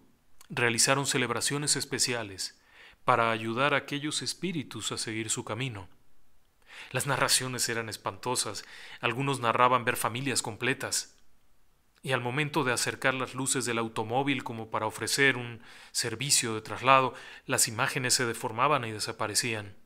realizaron 0.48 1.06
celebraciones 1.06 1.76
especiales 1.76 2.60
para 3.04 3.30
ayudar 3.30 3.72
a 3.72 3.76
aquellos 3.76 4.20
espíritus 4.20 4.90
a 4.90 4.98
seguir 4.98 5.30
su 5.30 5.44
camino. 5.44 5.88
Las 6.90 7.06
narraciones 7.06 7.68
eran 7.68 7.88
espantosas, 7.88 8.64
algunos 9.00 9.38
narraban 9.38 9.84
ver 9.84 9.94
familias 9.94 10.42
completas, 10.42 11.16
y 12.02 12.10
al 12.10 12.20
momento 12.20 12.64
de 12.64 12.72
acercar 12.72 13.14
las 13.14 13.36
luces 13.36 13.64
del 13.64 13.78
automóvil 13.78 14.42
como 14.42 14.72
para 14.72 14.86
ofrecer 14.86 15.36
un 15.36 15.62
servicio 15.92 16.56
de 16.56 16.62
traslado, 16.62 17.14
las 17.46 17.68
imágenes 17.68 18.14
se 18.14 18.26
deformaban 18.26 18.84
y 18.84 18.90
desaparecían. 18.90 19.79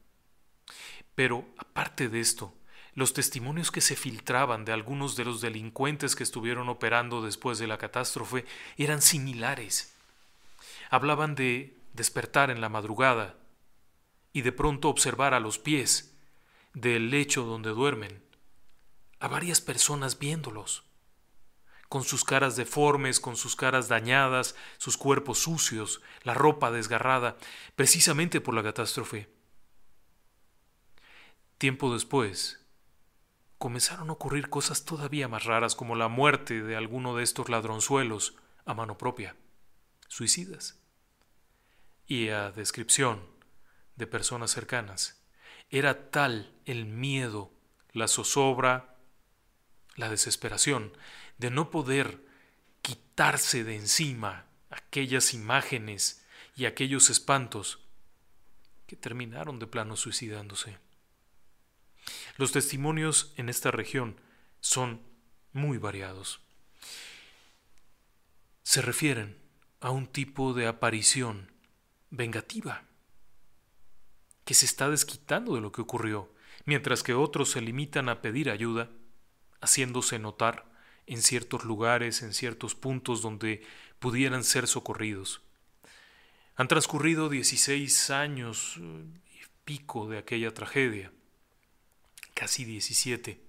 Pero, 1.15 1.47
aparte 1.59 2.09
de 2.09 2.21
esto, 2.21 2.55
los 2.95 3.13
testimonios 3.13 3.71
que 3.71 3.81
se 3.81 3.97
filtraban 3.97 4.65
de 4.65 4.73
algunos 4.73 5.17
de 5.17 5.25
los 5.25 5.41
delincuentes 5.41 6.15
que 6.15 6.23
estuvieron 6.23 6.69
operando 6.69 7.23
después 7.23 7.59
de 7.59 7.67
la 7.67 7.79
catástrofe 7.79 8.45
eran 8.77 9.03
similares. 9.03 9.95
Hablaban 10.91 11.35
de 11.35 11.77
despertar 11.93 12.51
en 12.51 12.61
la 12.61 12.69
madrugada 12.69 13.35
y 14.33 14.43
de 14.43 14.53
pronto 14.53 14.89
observar 14.89 15.35
a 15.35 15.41
los 15.41 15.59
pies 15.59 16.15
del 16.73 17.11
lecho 17.11 17.45
donde 17.45 17.71
duermen 17.71 18.23
a 19.21 19.29
varias 19.29 19.61
personas 19.61 20.19
viéndolos, 20.19 20.85
con 21.89 22.05
sus 22.05 22.25
caras 22.25 22.57
deformes, 22.57 23.21
con 23.21 23.37
sus 23.37 23.57
caras 23.57 23.89
dañadas, 23.89 24.55
sus 24.79 24.97
cuerpos 24.97 25.39
sucios, 25.39 26.03
la 26.23 26.35
ropa 26.35 26.71
desgarrada, 26.71 27.37
precisamente 27.77 28.41
por 28.41 28.55
la 28.55 28.63
catástrofe. 28.63 29.29
Tiempo 31.59 31.93
después, 31.93 32.61
comenzaron 33.59 34.11
a 34.11 34.13
ocurrir 34.13 34.51
cosas 34.51 34.85
todavía 34.85 35.29
más 35.29 35.45
raras 35.45 35.75
como 35.75 35.95
la 35.95 36.09
muerte 36.09 36.63
de 36.63 36.77
alguno 36.77 37.17
de 37.17 37.23
estos 37.23 37.49
ladronzuelos 37.49 38.37
a 38.67 38.75
mano 38.75 38.99
propia, 38.99 39.37
suicidas, 40.09 40.81
y 42.07 42.29
a 42.29 42.51
descripción 42.51 43.23
de 43.97 44.07
personas 44.07 44.51
cercanas 44.51 45.23
era 45.71 46.11
tal 46.11 46.53
el 46.67 46.87
miedo, 46.87 47.51
la 47.93 48.09
zozobra, 48.09 48.97
la 49.97 50.09
desesperación 50.09 50.93
de 51.39 51.51
no 51.51 51.71
poder 51.71 52.27
quitarse 52.83 53.65
de 53.65 53.77
encima 53.77 54.47
aquellas 54.71 55.35
imágenes 55.35 56.25
y 56.57 56.67
aquellos 56.67 57.11
espantos 57.11 57.81
que 58.87 58.97
terminaron 58.97 59.59
de 59.59 59.67
plano 59.67 59.97
suicidándose. 59.97 60.79
Los 62.37 62.53
testimonios 62.53 63.33
en 63.37 63.49
esta 63.49 63.71
región 63.71 64.21
son 64.61 65.01
muy 65.53 65.79
variados. 65.79 66.41
Se 68.63 68.83
refieren 68.83 69.39
a 69.81 69.91
un 69.91 70.07
tipo 70.07 70.55
de 70.55 70.67
aparición 70.67 71.53
vengativa 72.11 72.85
que 74.45 74.55
se 74.55 74.67
está 74.67 74.91
desquitando 74.91 75.55
de 75.55 75.61
lo 75.61 75.73
que 75.73 75.83
ocurrió, 75.83 76.33
mientras 76.65 77.03
que 77.03 77.15
otros 77.15 77.51
se 77.51 77.61
limitan 77.61 78.09
a 78.09 78.21
pedir 78.21 78.51
ayuda, 78.51 78.91
haciéndose 79.61 80.19
notar 80.19 80.71
en 81.07 81.23
ciertos 81.23 81.65
lugares, 81.65 82.23
en 82.23 82.35
ciertos 82.35 82.75
puntos 82.75 83.23
donde 83.23 83.67
pudieran 83.99 84.45
ser 84.45 84.67
socorridos. 84.67 85.43
Han 86.57 86.69
transcurrido 86.69 87.29
16 87.29 88.11
años 88.11 88.77
eh, 88.79 89.05
y 89.33 89.47
pico 89.65 90.09
de 90.09 90.19
aquella 90.19 90.53
tragedia, 90.53 91.13
casi 92.35 92.65
17. 92.65 93.41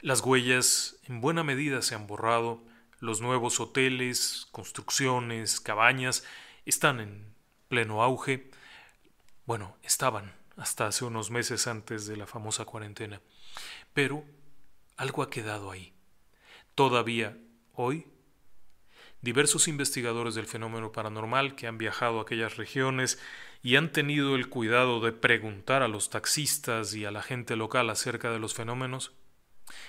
Las 0.00 0.20
huellas 0.20 0.96
en 1.04 1.20
buena 1.20 1.44
medida 1.44 1.82
se 1.82 1.94
han 1.94 2.06
borrado, 2.06 2.64
los 3.00 3.20
nuevos 3.20 3.60
hoteles, 3.60 4.48
construcciones, 4.50 5.60
cabañas 5.60 6.24
están 6.64 7.00
en 7.00 7.34
pleno 7.68 8.02
auge, 8.02 8.50
bueno, 9.46 9.76
estaban 9.82 10.34
hasta 10.56 10.86
hace 10.86 11.04
unos 11.04 11.30
meses 11.30 11.66
antes 11.66 12.06
de 12.06 12.16
la 12.16 12.26
famosa 12.26 12.64
cuarentena. 12.64 13.20
Pero 13.94 14.24
algo 14.96 15.22
ha 15.22 15.30
quedado 15.30 15.70
ahí. 15.70 15.94
Todavía, 16.74 17.38
hoy, 17.74 18.06
diversos 19.20 19.68
investigadores 19.68 20.34
del 20.34 20.46
fenómeno 20.46 20.92
paranormal 20.92 21.54
que 21.54 21.66
han 21.66 21.78
viajado 21.78 22.18
a 22.18 22.22
aquellas 22.22 22.56
regiones 22.56 23.18
y 23.62 23.76
han 23.76 23.90
tenido 23.92 24.36
el 24.36 24.48
cuidado 24.48 25.00
de 25.00 25.12
preguntar 25.12 25.82
a 25.82 25.88
los 25.88 26.10
taxistas 26.10 26.94
y 26.94 27.04
a 27.04 27.10
la 27.10 27.22
gente 27.22 27.56
local 27.56 27.90
acerca 27.90 28.30
de 28.30 28.38
los 28.38 28.54
fenómenos, 28.54 29.12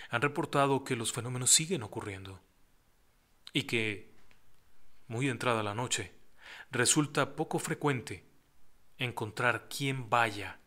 han 0.10 0.22
reportado 0.22 0.84
que 0.84 0.96
los 0.96 1.14
fenómenos 1.14 1.52
siguen 1.52 1.84
ocurriendo 1.84 2.42
y 3.54 3.64
que, 3.64 4.12
muy 5.08 5.30
entrada 5.30 5.64
la 5.64 5.76
noche, 5.76 6.14
resulta 6.72 7.36
poco 7.36 7.60
frecuente 7.60 8.26
encontrar 8.98 9.68
quien 9.70 10.10
vaya 10.10 10.60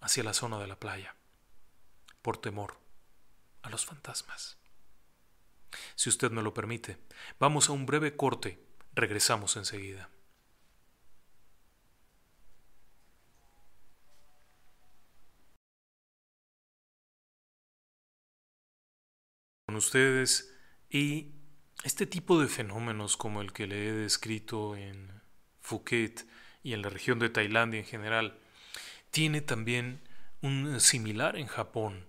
hacia 0.00 0.24
la 0.24 0.34
zona 0.34 0.58
de 0.58 0.66
la 0.66 0.78
playa, 0.78 1.16
por 2.22 2.38
temor 2.38 2.78
a 3.62 3.70
los 3.70 3.84
fantasmas. 3.84 4.58
Si 5.94 6.08
usted 6.08 6.30
me 6.30 6.42
lo 6.42 6.54
permite, 6.54 6.98
vamos 7.38 7.68
a 7.68 7.72
un 7.72 7.86
breve 7.86 8.16
corte, 8.16 8.58
regresamos 8.94 9.56
enseguida. 9.56 10.10
Con 19.66 19.76
ustedes 19.76 20.54
y 20.90 21.32
este 21.84 22.06
tipo 22.06 22.40
de 22.40 22.48
fenómenos 22.48 23.16
como 23.16 23.42
el 23.42 23.52
que 23.52 23.66
le 23.66 23.88
he 23.88 23.92
descrito 23.92 24.76
en 24.76 25.22
Phuket, 25.60 26.26
y 26.64 26.72
en 26.72 26.82
la 26.82 26.88
región 26.88 27.20
de 27.20 27.28
Tailandia 27.28 27.78
en 27.78 27.86
general, 27.86 28.38
tiene 29.10 29.42
también 29.42 30.00
un 30.40 30.80
similar 30.80 31.36
en 31.36 31.46
Japón. 31.46 32.06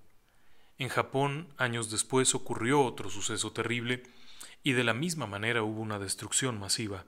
En 0.78 0.90
Japón, 0.90 1.54
años 1.58 1.90
después, 1.90 2.36
ocurrió 2.36 2.82
otro 2.82 3.10
suceso 3.10 3.52
terrible 3.52 4.04
y 4.64 4.74
de 4.74 4.84
la 4.84 4.94
misma 4.94 5.26
manera 5.26 5.64
hubo 5.64 5.82
una 5.82 6.00
destrucción 6.00 6.60
masiva. 6.60 7.06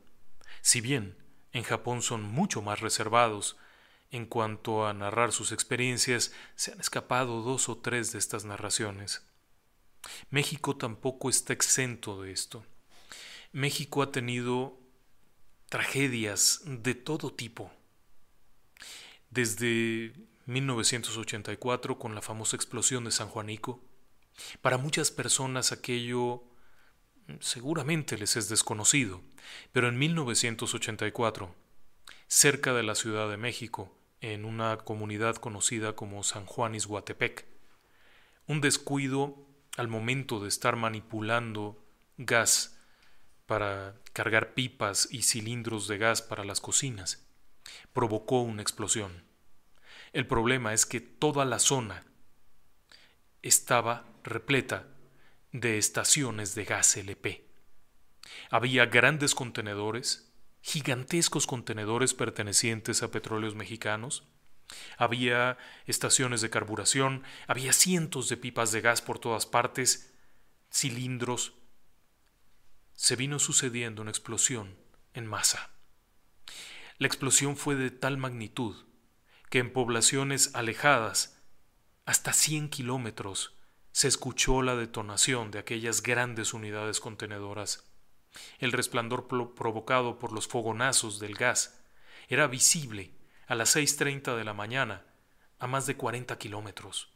Si 0.61 0.79
bien 0.79 1.17
en 1.51 1.63
Japón 1.63 2.01
son 2.01 2.23
mucho 2.23 2.61
más 2.61 2.79
reservados 2.79 3.57
en 4.11 4.25
cuanto 4.25 4.87
a 4.87 4.93
narrar 4.93 5.31
sus 5.31 5.51
experiencias, 5.51 6.31
se 6.55 6.71
han 6.71 6.79
escapado 6.79 7.41
dos 7.41 7.67
o 7.67 7.77
tres 7.77 8.13
de 8.13 8.19
estas 8.19 8.45
narraciones. 8.45 9.25
México 10.29 10.77
tampoco 10.77 11.29
está 11.29 11.51
exento 11.51 12.21
de 12.21 12.31
esto. 12.31 12.65
México 13.51 14.01
ha 14.01 14.11
tenido 14.11 14.79
tragedias 15.67 16.61
de 16.65 16.95
todo 16.95 17.33
tipo. 17.33 17.71
Desde 19.29 20.13
1984 20.47 21.99
con 21.99 22.15
la 22.15 22.21
famosa 22.21 22.55
explosión 22.55 23.03
de 23.03 23.11
San 23.11 23.27
Juanico, 23.27 23.83
para 24.61 24.77
muchas 24.77 25.11
personas 25.11 25.71
aquello 25.71 26.43
seguramente 27.39 28.17
les 28.17 28.37
es 28.37 28.49
desconocido, 28.49 29.21
pero 29.71 29.89
en 29.89 29.97
1984, 29.97 31.53
cerca 32.27 32.73
de 32.73 32.83
la 32.83 32.95
Ciudad 32.95 33.29
de 33.29 33.37
México, 33.37 33.93
en 34.21 34.45
una 34.45 34.77
comunidad 34.77 35.35
conocida 35.35 35.95
como 35.95 36.23
San 36.23 36.45
Juan 36.45 36.75
Ishuatepec, 36.75 37.45
un 38.47 38.61
descuido 38.61 39.45
al 39.75 39.87
momento 39.87 40.39
de 40.39 40.47
estar 40.47 40.75
manipulando 40.75 41.83
gas 42.17 42.79
para 43.45 43.95
cargar 44.13 44.53
pipas 44.53 45.07
y 45.11 45.23
cilindros 45.23 45.87
de 45.87 45.97
gas 45.97 46.21
para 46.21 46.43
las 46.43 46.61
cocinas, 46.61 47.27
provocó 47.93 48.41
una 48.41 48.61
explosión. 48.61 49.26
El 50.13 50.27
problema 50.27 50.73
es 50.73 50.85
que 50.85 51.01
toda 51.01 51.45
la 51.45 51.59
zona 51.59 52.05
estaba 53.41 54.05
repleta 54.23 54.87
de 55.51 55.77
estaciones 55.77 56.55
de 56.55 56.65
gas 56.65 56.97
LP. 56.97 57.45
Había 58.49 58.85
grandes 58.85 59.35
contenedores, 59.35 60.31
gigantescos 60.61 61.47
contenedores 61.47 62.13
pertenecientes 62.13 63.03
a 63.03 63.11
petróleos 63.11 63.55
mexicanos, 63.55 64.27
había 64.97 65.57
estaciones 65.85 66.41
de 66.41 66.49
carburación, 66.49 67.23
había 67.47 67.71
cientos 67.71 68.27
de 68.27 68.37
pipas 68.37 68.71
de 68.71 68.81
gas 68.81 69.01
por 69.01 69.19
todas 69.19 69.45
partes, 69.45 70.13
cilindros, 70.71 71.53
se 72.93 73.15
vino 73.15 73.39
sucediendo 73.39 74.01
una 74.01 74.11
explosión 74.11 74.75
en 75.13 75.25
masa. 75.25 75.69
La 76.97 77.07
explosión 77.07 77.55
fue 77.55 77.75
de 77.75 77.91
tal 77.91 78.17
magnitud 78.17 78.86
que 79.49 79.59
en 79.59 79.71
poblaciones 79.71 80.51
alejadas, 80.53 81.39
hasta 82.05 82.33
100 82.33 82.69
kilómetros, 82.69 83.53
se 83.91 84.07
escuchó 84.07 84.61
la 84.61 84.75
detonación 84.75 85.51
de 85.51 85.59
aquellas 85.59 86.03
grandes 86.03 86.53
unidades 86.53 86.99
contenedoras. 86.99 87.83
El 88.59 88.71
resplandor 88.71 89.27
provocado 89.27 90.19
por 90.19 90.31
los 90.31 90.47
fogonazos 90.47 91.19
del 91.19 91.35
gas 91.35 91.79
era 92.27 92.47
visible 92.47 93.11
a 93.47 93.55
las 93.55 93.75
6.30 93.75 94.35
de 94.35 94.43
la 94.43 94.53
mañana 94.53 95.03
a 95.59 95.67
más 95.67 95.87
de 95.87 95.95
40 95.95 96.37
kilómetros. 96.37 97.09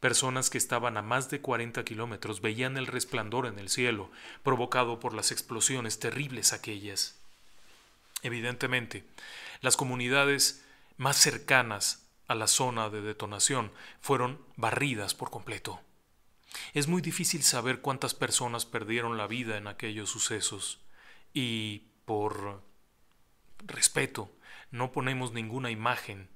Personas 0.00 0.50
que 0.50 0.58
estaban 0.58 0.96
a 0.96 1.02
más 1.02 1.30
de 1.30 1.40
40 1.40 1.84
kilómetros 1.84 2.40
veían 2.40 2.76
el 2.76 2.86
resplandor 2.86 3.46
en 3.46 3.58
el 3.58 3.68
cielo, 3.68 4.10
provocado 4.42 4.98
por 4.98 5.14
las 5.14 5.30
explosiones 5.30 5.98
terribles 6.00 6.52
aquellas. 6.52 7.20
Evidentemente, 8.22 9.04
las 9.60 9.76
comunidades 9.76 10.64
más 11.00 11.16
cercanas 11.16 12.06
a 12.28 12.34
la 12.34 12.46
zona 12.46 12.90
de 12.90 13.00
detonación 13.00 13.72
fueron 14.02 14.38
barridas 14.56 15.14
por 15.14 15.30
completo. 15.30 15.80
Es 16.74 16.88
muy 16.88 17.00
difícil 17.00 17.42
saber 17.42 17.80
cuántas 17.80 18.12
personas 18.12 18.66
perdieron 18.66 19.16
la 19.16 19.26
vida 19.26 19.56
en 19.56 19.66
aquellos 19.66 20.10
sucesos 20.10 20.78
y 21.32 21.84
por 22.04 22.62
respeto 23.64 24.30
no 24.70 24.92
ponemos 24.92 25.32
ninguna 25.32 25.70
imagen 25.70 26.28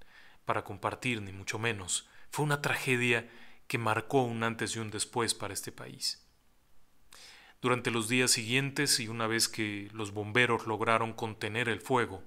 para 0.47 0.65
compartir, 0.65 1.21
ni 1.21 1.31
mucho 1.31 1.59
menos. 1.59 2.09
Fue 2.31 2.43
una 2.43 2.63
tragedia 2.63 3.29
que 3.69 3.77
marcó 3.77 4.23
un 4.23 4.43
antes 4.45 4.77
y 4.77 4.79
un 4.79 4.91
después 4.91 5.35
para 5.35 5.53
este 5.53 5.73
país. 5.73 6.27
Durante 7.61 7.91
los 7.91 8.09
días 8.09 8.31
siguientes 8.31 8.99
y 8.99 9.09
una 9.09 9.27
vez 9.27 9.47
que 9.47 9.91
los 9.93 10.15
bomberos 10.15 10.67
lograron 10.67 11.13
contener 11.13 11.69
el 11.69 11.83
fuego, 11.83 12.23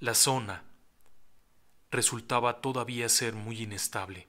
la 0.00 0.14
zona 0.14 0.64
resultaba 1.90 2.60
todavía 2.60 3.08
ser 3.08 3.34
muy 3.34 3.62
inestable. 3.62 4.28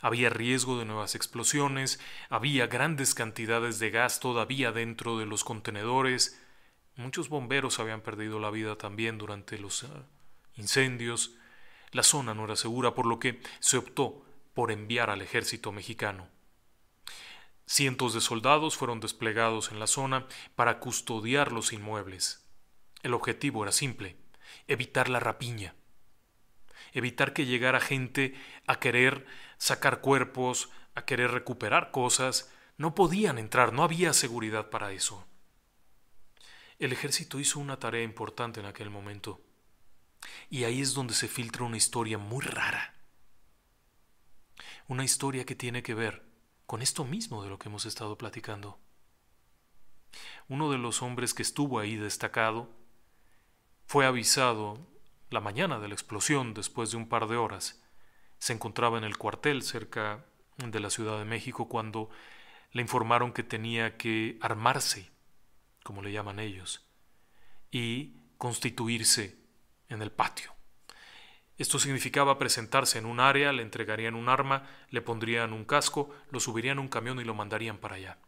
Había 0.00 0.30
riesgo 0.30 0.78
de 0.78 0.84
nuevas 0.84 1.14
explosiones, 1.14 1.98
había 2.28 2.66
grandes 2.66 3.14
cantidades 3.14 3.78
de 3.78 3.90
gas 3.90 4.20
todavía 4.20 4.72
dentro 4.72 5.18
de 5.18 5.26
los 5.26 5.44
contenedores, 5.44 6.38
muchos 6.96 7.28
bomberos 7.28 7.80
habían 7.80 8.02
perdido 8.02 8.38
la 8.38 8.50
vida 8.50 8.76
también 8.76 9.18
durante 9.18 9.58
los 9.58 9.84
ah, 9.84 10.06
incendios, 10.54 11.34
la 11.90 12.02
zona 12.02 12.34
no 12.34 12.44
era 12.44 12.56
segura, 12.56 12.94
por 12.94 13.06
lo 13.06 13.18
que 13.18 13.40
se 13.60 13.76
optó 13.76 14.24
por 14.54 14.70
enviar 14.70 15.10
al 15.10 15.22
ejército 15.22 15.72
mexicano. 15.72 16.28
Cientos 17.66 18.12
de 18.12 18.20
soldados 18.20 18.76
fueron 18.76 19.00
desplegados 19.00 19.70
en 19.70 19.78
la 19.78 19.86
zona 19.86 20.26
para 20.54 20.78
custodiar 20.78 21.52
los 21.52 21.72
inmuebles. 21.72 22.46
El 23.02 23.14
objetivo 23.14 23.62
era 23.62 23.72
simple, 23.72 24.16
evitar 24.68 25.08
la 25.08 25.20
rapiña, 25.20 25.74
evitar 26.92 27.32
que 27.32 27.46
llegara 27.46 27.80
gente 27.80 28.34
a 28.66 28.78
querer 28.78 29.26
sacar 29.58 30.00
cuerpos, 30.00 30.70
a 30.94 31.04
querer 31.04 31.30
recuperar 31.30 31.90
cosas. 31.90 32.50
No 32.76 32.94
podían 32.94 33.38
entrar, 33.38 33.72
no 33.72 33.82
había 33.82 34.12
seguridad 34.12 34.70
para 34.70 34.92
eso. 34.92 35.26
El 36.78 36.92
ejército 36.92 37.38
hizo 37.38 37.60
una 37.60 37.78
tarea 37.78 38.02
importante 38.02 38.60
en 38.60 38.66
aquel 38.66 38.90
momento. 38.90 39.40
Y 40.50 40.64
ahí 40.64 40.80
es 40.80 40.94
donde 40.94 41.14
se 41.14 41.28
filtra 41.28 41.64
una 41.64 41.76
historia 41.76 42.18
muy 42.18 42.44
rara. 42.44 42.94
Una 44.88 45.04
historia 45.04 45.44
que 45.44 45.54
tiene 45.54 45.82
que 45.82 45.94
ver 45.94 46.22
con 46.66 46.82
esto 46.82 47.04
mismo 47.04 47.42
de 47.42 47.50
lo 47.50 47.58
que 47.58 47.68
hemos 47.68 47.86
estado 47.86 48.18
platicando. 48.18 48.78
Uno 50.48 50.70
de 50.70 50.78
los 50.78 51.02
hombres 51.02 51.34
que 51.34 51.42
estuvo 51.42 51.78
ahí 51.78 51.96
destacado 51.96 52.70
fue 53.86 54.06
avisado 54.06 54.78
la 55.32 55.40
mañana 55.40 55.78
de 55.78 55.88
la 55.88 55.94
explosión 55.94 56.54
después 56.54 56.90
de 56.90 56.96
un 56.96 57.08
par 57.08 57.26
de 57.26 57.36
horas. 57.36 57.82
Se 58.38 58.52
encontraba 58.52 58.98
en 58.98 59.04
el 59.04 59.16
cuartel 59.16 59.62
cerca 59.62 60.24
de 60.56 60.80
la 60.80 60.90
Ciudad 60.90 61.18
de 61.18 61.24
México 61.24 61.68
cuando 61.68 62.10
le 62.72 62.82
informaron 62.82 63.32
que 63.32 63.42
tenía 63.42 63.96
que 63.96 64.38
armarse, 64.40 65.10
como 65.82 66.02
le 66.02 66.12
llaman 66.12 66.38
ellos, 66.38 66.86
y 67.70 68.16
constituirse 68.38 69.38
en 69.88 70.02
el 70.02 70.10
patio. 70.10 70.52
Esto 71.58 71.78
significaba 71.78 72.38
presentarse 72.38 72.98
en 72.98 73.06
un 73.06 73.20
área, 73.20 73.52
le 73.52 73.62
entregarían 73.62 74.14
un 74.14 74.28
arma, 74.28 74.66
le 74.90 75.02
pondrían 75.02 75.52
un 75.52 75.64
casco, 75.64 76.10
lo 76.30 76.40
subirían 76.40 76.78
a 76.78 76.80
un 76.80 76.88
camión 76.88 77.20
y 77.20 77.24
lo 77.24 77.34
mandarían 77.34 77.78
para 77.78 77.96
allá. 77.96 78.18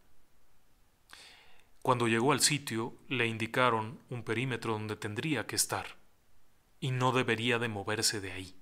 Cuando 1.81 2.07
llegó 2.07 2.31
al 2.31 2.39
sitio, 2.39 2.97
le 3.09 3.27
indicaron 3.27 3.99
un 4.09 4.23
perímetro 4.23 4.73
donde 4.73 4.95
tendría 4.95 5.45
que 5.45 5.55
estar 5.55 6.04
y 6.79 6.91
no 6.91 7.11
debería 7.11 7.59
de 7.59 7.67
moverse 7.67 8.21
de 8.21 8.31
ahí. 8.31 8.55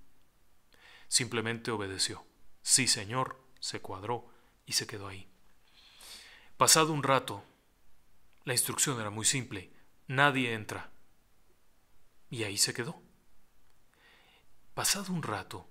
Simplemente 1.07 1.71
obedeció. 1.71 2.25
Sí, 2.61 2.87
señor, 2.87 3.39
se 3.59 3.81
cuadró 3.81 4.29
y 4.65 4.73
se 4.73 4.87
quedó 4.87 5.07
ahí. 5.07 5.29
Pasado 6.57 6.93
un 6.93 7.03
rato, 7.03 7.43
la 8.45 8.53
instrucción 8.53 8.99
era 8.99 9.09
muy 9.09 9.25
simple. 9.25 9.71
Nadie 10.07 10.53
entra. 10.53 10.91
Y 12.29 12.43
ahí 12.43 12.57
se 12.57 12.73
quedó. 12.73 13.01
Pasado 14.73 15.13
un 15.13 15.21
rato, 15.21 15.67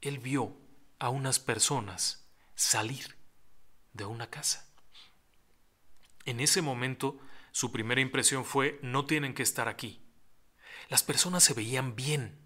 él 0.00 0.18
vio 0.18 0.56
a 0.98 1.08
unas 1.08 1.40
personas 1.40 2.28
salir 2.54 3.16
de 3.92 4.04
una 4.04 4.30
casa. 4.30 4.68
En 6.24 6.40
ese 6.40 6.62
momento, 6.62 7.18
su 7.50 7.72
primera 7.72 8.00
impresión 8.00 8.44
fue, 8.44 8.78
no 8.82 9.06
tienen 9.06 9.34
que 9.34 9.42
estar 9.42 9.68
aquí. 9.68 10.03
Las 10.88 11.02
personas 11.02 11.44
se 11.44 11.54
veían 11.54 11.96
bien, 11.96 12.38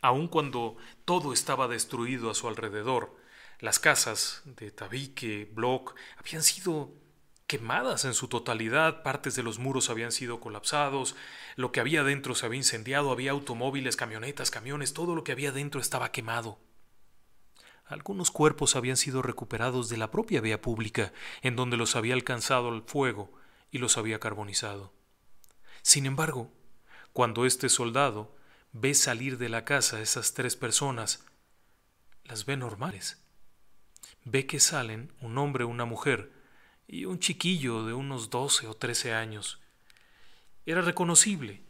aun 0.00 0.28
cuando 0.28 0.76
todo 1.04 1.32
estaba 1.32 1.68
destruido 1.68 2.30
a 2.30 2.34
su 2.34 2.48
alrededor. 2.48 3.16
Las 3.60 3.78
casas 3.78 4.42
de 4.44 4.70
tabique, 4.70 5.50
block, 5.52 5.94
habían 6.18 6.42
sido 6.42 6.92
quemadas 7.46 8.04
en 8.04 8.14
su 8.14 8.28
totalidad, 8.28 9.02
partes 9.02 9.36
de 9.36 9.42
los 9.42 9.58
muros 9.58 9.90
habían 9.90 10.12
sido 10.12 10.40
colapsados, 10.40 11.14
lo 11.56 11.72
que 11.72 11.80
había 11.80 12.02
dentro 12.02 12.34
se 12.34 12.46
había 12.46 12.58
incendiado, 12.58 13.10
había 13.10 13.30
automóviles, 13.30 13.96
camionetas, 13.96 14.50
camiones, 14.50 14.94
todo 14.94 15.14
lo 15.14 15.24
que 15.24 15.32
había 15.32 15.52
dentro 15.52 15.80
estaba 15.80 16.10
quemado. 16.10 16.58
Algunos 17.86 18.30
cuerpos 18.30 18.76
habían 18.76 18.96
sido 18.96 19.20
recuperados 19.20 19.88
de 19.88 19.98
la 19.98 20.10
propia 20.10 20.40
vía 20.40 20.60
pública, 20.60 21.12
en 21.42 21.54
donde 21.54 21.76
los 21.76 21.96
había 21.96 22.14
alcanzado 22.14 22.70
el 22.70 22.82
fuego 22.82 23.32
y 23.70 23.78
los 23.78 23.98
había 23.98 24.18
carbonizado. 24.18 24.92
Sin 25.82 26.06
embargo, 26.06 26.50
cuando 27.14 27.46
este 27.46 27.68
soldado 27.68 28.36
ve 28.72 28.92
salir 28.92 29.38
de 29.38 29.48
la 29.48 29.64
casa 29.64 30.02
esas 30.02 30.34
tres 30.34 30.56
personas, 30.56 31.24
las 32.24 32.44
ve 32.44 32.56
normales. 32.56 33.22
Ve 34.24 34.46
que 34.46 34.58
salen 34.58 35.12
un 35.20 35.38
hombre, 35.38 35.64
una 35.64 35.84
mujer, 35.84 36.32
y 36.88 37.04
un 37.04 37.20
chiquillo 37.20 37.84
de 37.84 37.94
unos 37.94 38.30
doce 38.30 38.66
o 38.66 38.74
trece 38.74 39.14
años. 39.14 39.60
Era 40.66 40.80
reconocible. 40.80 41.62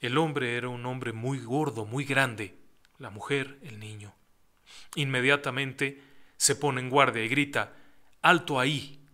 El 0.00 0.18
hombre 0.18 0.56
era 0.56 0.68
un 0.68 0.84
hombre 0.86 1.12
muy 1.12 1.38
gordo, 1.38 1.86
muy 1.86 2.04
grande, 2.04 2.58
la 2.98 3.10
mujer 3.10 3.60
el 3.62 3.78
niño. 3.78 4.12
Inmediatamente 4.96 6.02
se 6.36 6.56
pone 6.56 6.80
en 6.80 6.90
guardia 6.90 7.24
y 7.24 7.28
grita 7.28 7.76
Alto 8.22 8.58
ahí. 8.58 9.06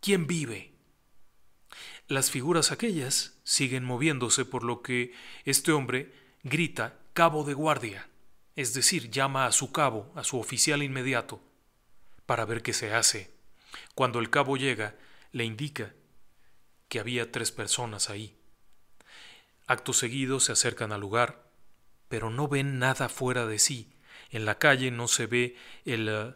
¿Quién 0.00 0.28
vive? 0.28 0.75
Las 2.08 2.30
figuras 2.30 2.70
aquellas 2.70 3.40
siguen 3.42 3.84
moviéndose 3.84 4.44
por 4.44 4.62
lo 4.62 4.80
que 4.80 5.12
este 5.44 5.72
hombre 5.72 6.12
grita 6.44 7.00
cabo 7.14 7.42
de 7.42 7.54
guardia, 7.54 8.08
es 8.54 8.74
decir, 8.74 9.10
llama 9.10 9.46
a 9.46 9.52
su 9.52 9.72
cabo, 9.72 10.12
a 10.14 10.22
su 10.22 10.38
oficial 10.38 10.84
inmediato, 10.84 11.40
para 12.24 12.44
ver 12.44 12.62
qué 12.62 12.72
se 12.72 12.94
hace. 12.94 13.34
Cuando 13.96 14.20
el 14.20 14.30
cabo 14.30 14.56
llega, 14.56 14.94
le 15.32 15.44
indica 15.44 15.94
que 16.88 17.00
había 17.00 17.32
tres 17.32 17.50
personas 17.50 18.08
ahí. 18.08 18.36
Acto 19.66 19.92
seguido 19.92 20.38
se 20.38 20.52
acercan 20.52 20.92
al 20.92 21.00
lugar, 21.00 21.50
pero 22.08 22.30
no 22.30 22.46
ven 22.46 22.78
nada 22.78 23.08
fuera 23.08 23.46
de 23.46 23.58
sí. 23.58 23.92
En 24.30 24.44
la 24.44 24.58
calle 24.58 24.92
no 24.92 25.08
se 25.08 25.26
ve 25.26 25.56
el 25.84 26.08
eh, 26.08 26.34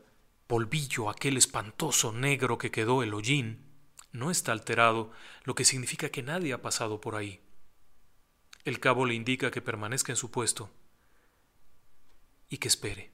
polvillo, 0.49 1.09
aquel 1.09 1.37
espantoso 1.37 2.13
negro 2.13 2.59
que 2.59 2.73
quedó 2.73 3.05
el 3.05 3.15
hollín. 3.15 3.70
No 4.13 4.31
está 4.31 4.53
alterado, 4.53 5.13
lo 5.45 5.55
que 5.55 5.65
significa 5.65 6.09
que 6.09 6.23
nadie 6.23 6.53
ha 6.53 6.63
pasado 6.63 7.01
por 7.01 7.15
ahí. 7.15 7.41
El 8.65 8.81
cabo 8.81 9.07
le 9.07 9.15
indica 9.15 9.51
que 9.51 9.63
permanezca 9.63 10.13
en 10.13 10.17
su 10.17 10.31
puesto 10.31 10.71
y 12.49 12.59
que 12.59 12.69
espere. 12.69 13.11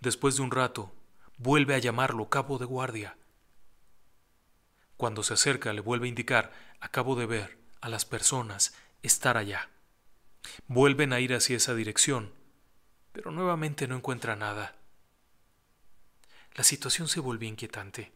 Después 0.00 0.36
de 0.36 0.42
un 0.42 0.50
rato, 0.50 0.92
vuelve 1.36 1.74
a 1.74 1.78
llamarlo 1.78 2.30
cabo 2.30 2.58
de 2.58 2.64
guardia. 2.64 3.16
Cuando 4.96 5.22
se 5.22 5.34
acerca 5.34 5.72
le 5.72 5.80
vuelve 5.80 6.06
a 6.06 6.08
indicar, 6.08 6.52
acabo 6.80 7.16
de 7.16 7.26
ver 7.26 7.58
a 7.80 7.88
las 7.88 8.04
personas 8.04 8.74
estar 9.02 9.36
allá. 9.36 9.68
Vuelven 10.68 11.12
a 11.12 11.20
ir 11.20 11.34
hacia 11.34 11.56
esa 11.56 11.74
dirección, 11.74 12.32
pero 13.12 13.30
nuevamente 13.30 13.88
no 13.88 13.96
encuentra 13.96 14.36
nada. 14.36 14.76
La 16.54 16.64
situación 16.64 17.08
se 17.08 17.20
vuelve 17.20 17.46
inquietante, 17.46 18.12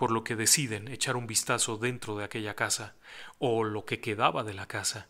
por 0.00 0.12
lo 0.12 0.24
que 0.24 0.34
deciden 0.34 0.88
echar 0.88 1.14
un 1.14 1.26
vistazo 1.26 1.76
dentro 1.76 2.16
de 2.16 2.24
aquella 2.24 2.56
casa, 2.56 2.94
o 3.38 3.64
lo 3.64 3.84
que 3.84 4.00
quedaba 4.00 4.44
de 4.44 4.54
la 4.54 4.66
casa. 4.66 5.08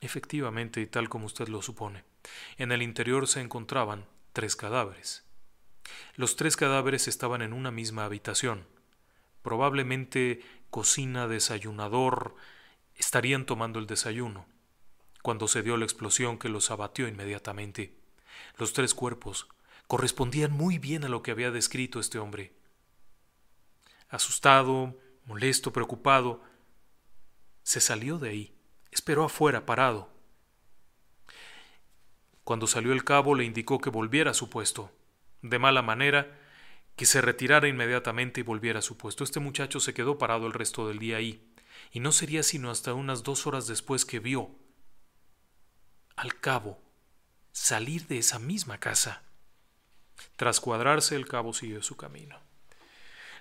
Efectivamente, 0.00 0.80
y 0.80 0.86
tal 0.88 1.08
como 1.08 1.26
usted 1.26 1.46
lo 1.46 1.62
supone, 1.62 2.02
en 2.56 2.72
el 2.72 2.82
interior 2.82 3.28
se 3.28 3.40
encontraban 3.40 4.04
tres 4.32 4.56
cadáveres. 4.56 5.22
Los 6.16 6.34
tres 6.34 6.56
cadáveres 6.56 7.06
estaban 7.06 7.40
en 7.40 7.52
una 7.52 7.70
misma 7.70 8.04
habitación. 8.04 8.66
Probablemente 9.42 10.42
cocina, 10.70 11.28
desayunador, 11.28 12.34
estarían 12.96 13.46
tomando 13.46 13.78
el 13.78 13.86
desayuno, 13.86 14.44
cuando 15.22 15.46
se 15.46 15.62
dio 15.62 15.76
la 15.76 15.84
explosión 15.84 16.36
que 16.36 16.48
los 16.48 16.72
abatió 16.72 17.06
inmediatamente. 17.06 17.94
Los 18.58 18.72
tres 18.72 18.92
cuerpos 18.92 19.46
correspondían 19.86 20.50
muy 20.50 20.78
bien 20.78 21.04
a 21.04 21.08
lo 21.08 21.22
que 21.22 21.30
había 21.30 21.52
descrito 21.52 22.00
este 22.00 22.18
hombre. 22.18 22.58
Asustado, 24.10 24.98
molesto, 25.24 25.72
preocupado, 25.72 26.42
se 27.62 27.80
salió 27.80 28.18
de 28.18 28.30
ahí, 28.30 28.54
esperó 28.90 29.24
afuera, 29.24 29.64
parado. 29.64 30.12
Cuando 32.44 32.66
salió 32.66 32.92
el 32.92 33.04
cabo 33.04 33.34
le 33.34 33.44
indicó 33.44 33.78
que 33.78 33.90
volviera 33.90 34.32
a 34.32 34.34
su 34.34 34.50
puesto, 34.50 34.90
de 35.42 35.58
mala 35.58 35.82
manera, 35.82 36.38
que 36.96 37.06
se 37.06 37.20
retirara 37.20 37.68
inmediatamente 37.68 38.40
y 38.40 38.42
volviera 38.42 38.80
a 38.80 38.82
su 38.82 38.96
puesto. 38.96 39.24
Este 39.24 39.40
muchacho 39.40 39.80
se 39.80 39.94
quedó 39.94 40.18
parado 40.18 40.46
el 40.46 40.52
resto 40.52 40.88
del 40.88 40.98
día 40.98 41.16
ahí, 41.18 41.54
y 41.92 42.00
no 42.00 42.12
sería 42.12 42.42
sino 42.42 42.70
hasta 42.70 42.92
unas 42.92 43.22
dos 43.22 43.46
horas 43.46 43.66
después 43.66 44.04
que 44.04 44.18
vio 44.18 44.50
al 46.16 46.38
cabo 46.38 46.82
salir 47.52 48.06
de 48.06 48.18
esa 48.18 48.38
misma 48.38 48.78
casa. 48.78 49.22
Tras 50.36 50.60
cuadrarse, 50.60 51.16
el 51.16 51.26
cabo 51.26 51.54
siguió 51.54 51.82
su 51.82 51.96
camino. 51.96 52.49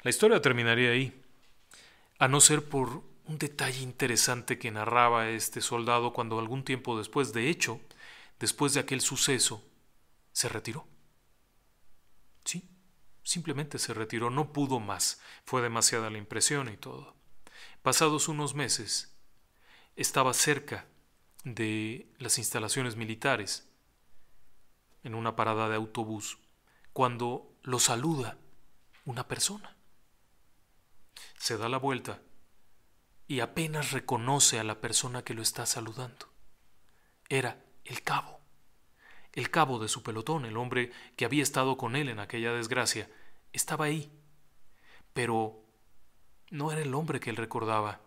La 0.01 0.09
historia 0.09 0.41
terminaría 0.41 0.91
ahí, 0.91 1.21
a 2.19 2.29
no 2.29 2.39
ser 2.39 2.69
por 2.69 3.03
un 3.25 3.38
detalle 3.38 3.81
interesante 3.81 4.57
que 4.57 4.71
narraba 4.71 5.29
este 5.29 5.59
soldado 5.59 6.13
cuando 6.13 6.39
algún 6.39 6.63
tiempo 6.63 6.97
después, 6.97 7.33
de 7.33 7.49
hecho, 7.49 7.81
después 8.39 8.73
de 8.73 8.79
aquel 8.79 9.01
suceso, 9.01 9.62
se 10.31 10.47
retiró. 10.47 10.88
Sí, 12.45 12.69
simplemente 13.23 13.77
se 13.77 13.93
retiró, 13.93 14.29
no 14.29 14.53
pudo 14.53 14.79
más, 14.79 15.21
fue 15.43 15.62
demasiada 15.62 16.09
la 16.09 16.17
impresión 16.17 16.69
y 16.69 16.77
todo. 16.77 17.13
Pasados 17.81 18.29
unos 18.29 18.55
meses, 18.55 19.13
estaba 19.97 20.33
cerca 20.33 20.85
de 21.43 22.09
las 22.19 22.38
instalaciones 22.38 22.95
militares, 22.95 23.69
en 25.03 25.13
una 25.13 25.35
parada 25.35 25.67
de 25.67 25.75
autobús, 25.75 26.38
cuando 26.93 27.53
lo 27.63 27.79
saluda 27.79 28.38
una 29.05 29.27
persona. 29.27 29.75
Se 31.39 31.58
da 31.58 31.69
la 31.69 31.78
vuelta 31.78 32.21
y 33.25 33.39
apenas 33.39 33.91
reconoce 33.91 34.60
a 34.60 34.63
la 34.63 34.82
persona 34.82 35.23
que 35.23 35.34
lo 35.34 35.41
está 35.41 35.65
saludando. 35.65 36.28
Era 37.30 37.63
el 37.86 38.04
cabo, 38.04 38.41
el 39.34 39.49
cabo 39.49 39.80
de 39.80 39.88
su 39.88 40.04
pelotón, 40.04 40.45
el 40.45 40.58
hombre 40.58 40.91
que 41.15 41.25
había 41.25 41.41
estado 41.41 41.78
con 41.78 41.95
él 41.95 42.10
en 42.10 42.19
aquella 42.19 42.52
desgracia, 42.52 43.10
estaba 43.54 43.86
ahí, 43.86 44.12
pero 45.13 45.63
no 46.52 46.71
era 46.73 46.82
el 46.82 46.93
hombre 46.93 47.21
que 47.21 47.30
él 47.30 47.38
recordaba. 47.38 48.02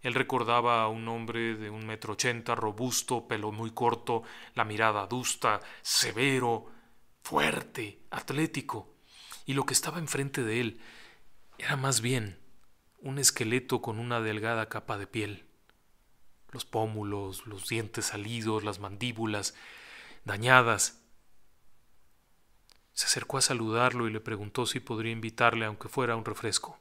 Él 0.00 0.14
recordaba 0.14 0.82
a 0.82 0.88
un 0.88 1.06
hombre 1.08 1.56
de 1.56 1.68
un 1.68 1.86
metro 1.86 2.14
ochenta, 2.14 2.54
robusto, 2.54 3.28
pelo 3.28 3.52
muy 3.52 3.72
corto, 3.72 4.22
la 4.54 4.64
mirada 4.64 5.02
adusta, 5.02 5.60
severo, 5.82 6.72
fuerte, 7.22 8.00
atlético. 8.10 8.94
Y 9.44 9.52
lo 9.52 9.66
que 9.66 9.74
estaba 9.74 9.98
enfrente 9.98 10.42
de 10.42 10.60
él 10.60 10.80
era 11.58 11.76
más 11.76 12.00
bien 12.00 12.45
un 13.06 13.20
esqueleto 13.20 13.80
con 13.80 14.00
una 14.00 14.20
delgada 14.20 14.68
capa 14.68 14.98
de 14.98 15.06
piel. 15.06 15.46
Los 16.50 16.64
pómulos, 16.64 17.46
los 17.46 17.68
dientes 17.68 18.06
salidos, 18.06 18.64
las 18.64 18.80
mandíbulas 18.80 19.54
dañadas. 20.24 21.00
Se 22.94 23.06
acercó 23.06 23.38
a 23.38 23.42
saludarlo 23.42 24.08
y 24.08 24.12
le 24.12 24.20
preguntó 24.20 24.66
si 24.66 24.80
podría 24.80 25.12
invitarle 25.12 25.66
aunque 25.66 25.88
fuera 25.88 26.16
un 26.16 26.24
refresco. 26.24 26.80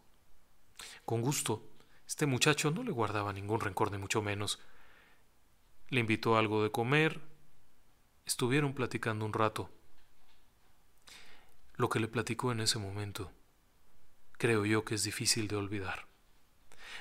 Con 1.05 1.21
gusto, 1.21 1.69
este 2.07 2.25
muchacho 2.25 2.71
no 2.71 2.81
le 2.81 2.91
guardaba 2.91 3.31
ningún 3.31 3.59
rencor, 3.59 3.91
ni 3.91 3.99
mucho 3.99 4.23
menos. 4.23 4.59
Le 5.89 5.99
invitó 5.99 6.37
algo 6.37 6.63
de 6.63 6.71
comer. 6.71 7.21
Estuvieron 8.25 8.73
platicando 8.73 9.25
un 9.25 9.33
rato. 9.33 9.69
Lo 11.75 11.87
que 11.87 11.99
le 11.99 12.07
platicó 12.07 12.51
en 12.51 12.61
ese 12.61 12.79
momento, 12.79 13.31
creo 14.31 14.65
yo 14.65 14.83
que 14.85 14.95
es 14.95 15.03
difícil 15.03 15.47
de 15.47 15.57
olvidar. 15.57 16.14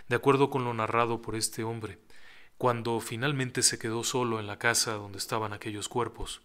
De 0.09 0.17
acuerdo 0.17 0.51
con 0.51 0.65
lo 0.65 0.75
narrado 0.75 1.23
por 1.23 1.35
este 1.35 1.65
hombre, 1.65 1.99
cuando 2.59 3.01
finalmente 3.01 3.63
se 3.63 3.79
quedó 3.79 4.05
solo 4.05 4.39
en 4.39 4.47
la 4.47 4.59
casa 4.59 4.93
donde 4.93 5.19
estaban 5.19 5.53
aquellos 5.53 5.89
cuerpos, 5.89 6.43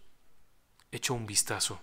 echó 0.91 1.13
un 1.13 1.25
vistazo. 1.25 1.81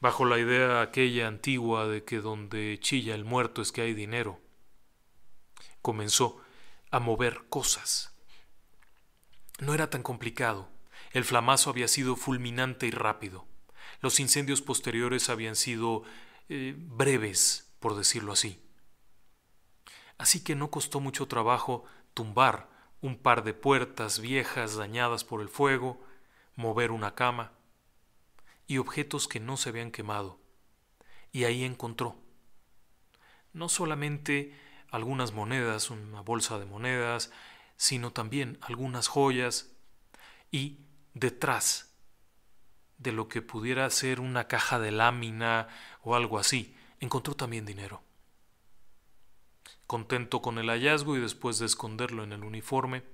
Bajo 0.00 0.24
la 0.24 0.38
idea 0.38 0.80
aquella 0.80 1.28
antigua 1.28 1.86
de 1.86 2.04
que 2.04 2.20
donde 2.20 2.78
chilla 2.80 3.14
el 3.14 3.24
muerto 3.24 3.62
es 3.62 3.72
que 3.72 3.82
hay 3.82 3.94
dinero, 3.94 4.40
comenzó 5.80 6.40
a 6.90 6.98
mover 7.00 7.42
cosas. 7.48 8.14
No 9.58 9.74
era 9.74 9.90
tan 9.90 10.02
complicado. 10.02 10.68
El 11.12 11.24
flamazo 11.24 11.70
había 11.70 11.88
sido 11.88 12.16
fulminante 12.16 12.86
y 12.86 12.90
rápido. 12.90 13.46
Los 14.00 14.18
incendios 14.18 14.62
posteriores 14.62 15.28
habían 15.28 15.56
sido 15.56 16.02
eh, 16.48 16.74
breves, 16.76 17.72
por 17.78 17.96
decirlo 17.96 18.32
así. 18.32 18.60
Así 20.22 20.38
que 20.38 20.54
no 20.54 20.70
costó 20.70 21.00
mucho 21.00 21.26
trabajo 21.26 21.84
tumbar 22.14 22.68
un 23.00 23.18
par 23.18 23.42
de 23.42 23.54
puertas 23.54 24.20
viejas 24.20 24.76
dañadas 24.76 25.24
por 25.24 25.40
el 25.40 25.48
fuego, 25.48 26.00
mover 26.54 26.92
una 26.92 27.16
cama 27.16 27.50
y 28.68 28.78
objetos 28.78 29.26
que 29.26 29.40
no 29.40 29.56
se 29.56 29.70
habían 29.70 29.90
quemado. 29.90 30.38
Y 31.32 31.42
ahí 31.42 31.64
encontró 31.64 32.14
no 33.52 33.68
solamente 33.68 34.54
algunas 34.92 35.32
monedas, 35.32 35.90
una 35.90 36.20
bolsa 36.20 36.60
de 36.60 36.66
monedas, 36.66 37.32
sino 37.76 38.12
también 38.12 38.58
algunas 38.60 39.08
joyas 39.08 39.72
y 40.52 40.86
detrás 41.14 41.96
de 42.98 43.10
lo 43.10 43.26
que 43.26 43.42
pudiera 43.42 43.90
ser 43.90 44.20
una 44.20 44.46
caja 44.46 44.78
de 44.78 44.92
lámina 44.92 45.66
o 46.00 46.14
algo 46.14 46.38
así, 46.38 46.76
encontró 47.00 47.34
también 47.34 47.66
dinero. 47.66 48.04
Contento 49.92 50.40
con 50.40 50.56
el 50.56 50.70
hallazgo 50.70 51.18
y 51.18 51.20
después 51.20 51.58
de 51.58 51.66
esconderlo 51.66 52.24
en 52.24 52.32
el 52.32 52.44
uniforme, 52.44 53.04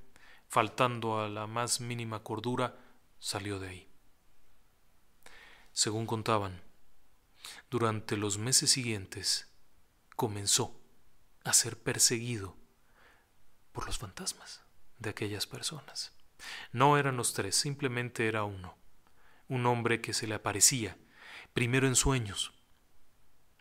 faltando 0.46 1.18
a 1.18 1.28
la 1.28 1.48
más 1.48 1.80
mínima 1.80 2.22
cordura, 2.22 2.78
salió 3.18 3.58
de 3.58 3.68
ahí. 3.68 3.88
Según 5.72 6.06
contaban, 6.06 6.62
durante 7.68 8.16
los 8.16 8.38
meses 8.38 8.70
siguientes 8.70 9.52
comenzó 10.14 10.80
a 11.42 11.52
ser 11.52 11.76
perseguido 11.76 12.56
por 13.72 13.84
los 13.86 13.98
fantasmas 13.98 14.62
de 15.00 15.10
aquellas 15.10 15.48
personas. 15.48 16.12
No 16.70 16.96
eran 16.96 17.16
los 17.16 17.34
tres, 17.34 17.56
simplemente 17.56 18.28
era 18.28 18.44
uno, 18.44 18.78
un 19.48 19.66
hombre 19.66 20.00
que 20.00 20.14
se 20.14 20.28
le 20.28 20.36
aparecía, 20.36 20.96
primero 21.54 21.88
en 21.88 21.96
sueños. 21.96 22.54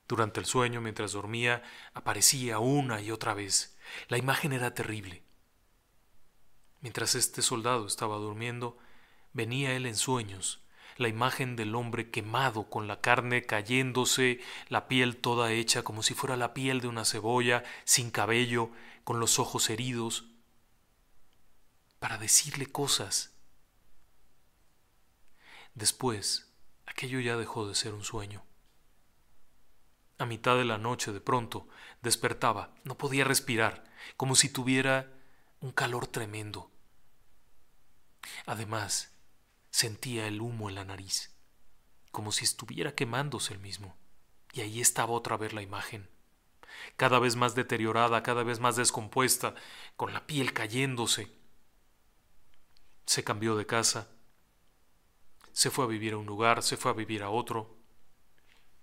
Durante 0.07 0.39
el 0.39 0.45
sueño, 0.45 0.81
mientras 0.81 1.11
dormía, 1.11 1.63
aparecía 1.93 2.59
una 2.59 3.01
y 3.01 3.11
otra 3.11 3.33
vez. 3.33 3.77
La 4.07 4.17
imagen 4.17 4.53
era 4.53 4.73
terrible. 4.73 5.23
Mientras 6.81 7.15
este 7.15 7.41
soldado 7.41 7.87
estaba 7.87 8.17
durmiendo, 8.17 8.77
venía 9.33 9.75
él 9.75 9.85
en 9.85 9.95
sueños 9.95 10.61
la 10.97 11.07
imagen 11.07 11.55
del 11.55 11.75
hombre 11.75 12.09
quemado, 12.09 12.69
con 12.69 12.87
la 12.87 13.01
carne 13.01 13.43
cayéndose, 13.43 14.39
la 14.67 14.87
piel 14.87 15.17
toda 15.17 15.51
hecha 15.51 15.83
como 15.83 16.03
si 16.03 16.13
fuera 16.13 16.35
la 16.35 16.53
piel 16.53 16.81
de 16.81 16.87
una 16.87 17.05
cebolla, 17.05 17.63
sin 17.83 18.09
cabello, 18.09 18.71
con 19.03 19.19
los 19.19 19.39
ojos 19.39 19.69
heridos, 19.69 20.25
para 21.99 22.17
decirle 22.17 22.65
cosas. 22.65 23.33
Después, 25.75 26.51
aquello 26.85 27.19
ya 27.19 27.37
dejó 27.37 27.67
de 27.67 27.75
ser 27.75 27.93
un 27.93 28.03
sueño. 28.03 28.43
A 30.17 30.25
mitad 30.25 30.57
de 30.57 30.65
la 30.65 30.77
noche, 30.77 31.11
de 31.11 31.21
pronto, 31.21 31.67
despertaba, 32.01 32.73
no 32.83 32.97
podía 32.97 33.23
respirar, 33.23 33.83
como 34.15 34.35
si 34.35 34.49
tuviera 34.49 35.13
un 35.59 35.71
calor 35.71 36.07
tremendo. 36.07 36.71
Además, 38.45 39.17
Sentía 39.77 40.25
el 40.25 40.41
humo 40.41 40.69
en 40.69 40.75
la 40.75 40.85
nariz, 40.85 41.35
como 42.11 42.31
si 42.31 42.45
estuviera 42.45 42.95
quemándose 42.95 43.53
el 43.53 43.59
mismo. 43.59 43.95
Y 44.51 44.61
ahí 44.61 44.81
estaba 44.81 45.13
otra 45.13 45.37
vez 45.37 45.53
la 45.53 45.61
imagen, 45.61 46.09
cada 46.95 47.19
vez 47.19 47.35
más 47.35 47.53
deteriorada, 47.53 48.23
cada 48.23 48.41
vez 48.41 48.59
más 48.59 48.75
descompuesta, 48.75 49.53
con 49.95 50.13
la 50.13 50.25
piel 50.25 50.51
cayéndose. 50.51 51.31
Se 53.05 53.23
cambió 53.23 53.55
de 53.55 53.67
casa, 53.67 54.07
se 55.51 55.69
fue 55.69 55.85
a 55.85 55.87
vivir 55.87 56.13
a 56.13 56.17
un 56.17 56.25
lugar, 56.25 56.63
se 56.63 56.75
fue 56.75 56.89
a 56.89 56.95
vivir 56.95 57.21
a 57.21 57.29
otro, 57.29 57.76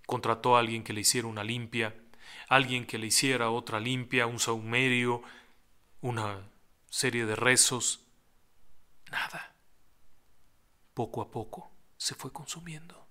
contrató 0.07 0.57
a 0.57 0.61
alguien 0.61 0.85
que 0.85 0.93
le 0.93 1.01
hiciera 1.01 1.29
una 1.29 1.45
limpia, 1.45 1.95
alguien 2.49 2.87
que 2.87 2.99
le 2.99 3.07
hiciera 3.07 3.51
otra 3.51 3.81
limpia, 3.81 4.27
un 4.27 4.39
saumerio, 4.39 5.23
una 6.01 6.51
serie 6.89 7.27
de 7.27 7.37
rezos. 7.37 8.05
Nada. 9.11 9.55
Poco 10.93 11.23
a 11.23 11.31
poco 11.31 11.71
se 11.97 12.15
fue 12.15 12.33
consumiendo. 12.33 13.07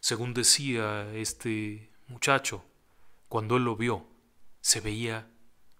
Según 0.00 0.34
decía 0.34 1.12
este 1.14 1.90
muchacho, 2.08 2.64
cuando 3.28 3.56
él 3.56 3.64
lo 3.64 3.76
vio, 3.76 4.06
se 4.60 4.80
veía 4.80 5.30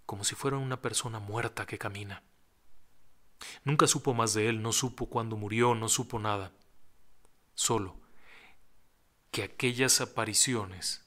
como 0.06 0.24
si 0.24 0.34
fuera 0.34 0.56
una 0.56 0.80
persona 0.80 1.20
muerta 1.20 1.66
que 1.66 1.78
camina. 1.78 2.22
Nunca 3.64 3.86
supo 3.86 4.14
más 4.14 4.32
de 4.34 4.48
él, 4.48 4.62
no 4.62 4.72
supo 4.72 5.06
cuándo 5.06 5.36
murió, 5.36 5.74
no 5.74 5.88
supo 5.88 6.18
nada. 6.18 6.52
Solo 7.54 8.03
que 9.34 9.42
aquellas 9.42 10.00
apariciones 10.00 11.04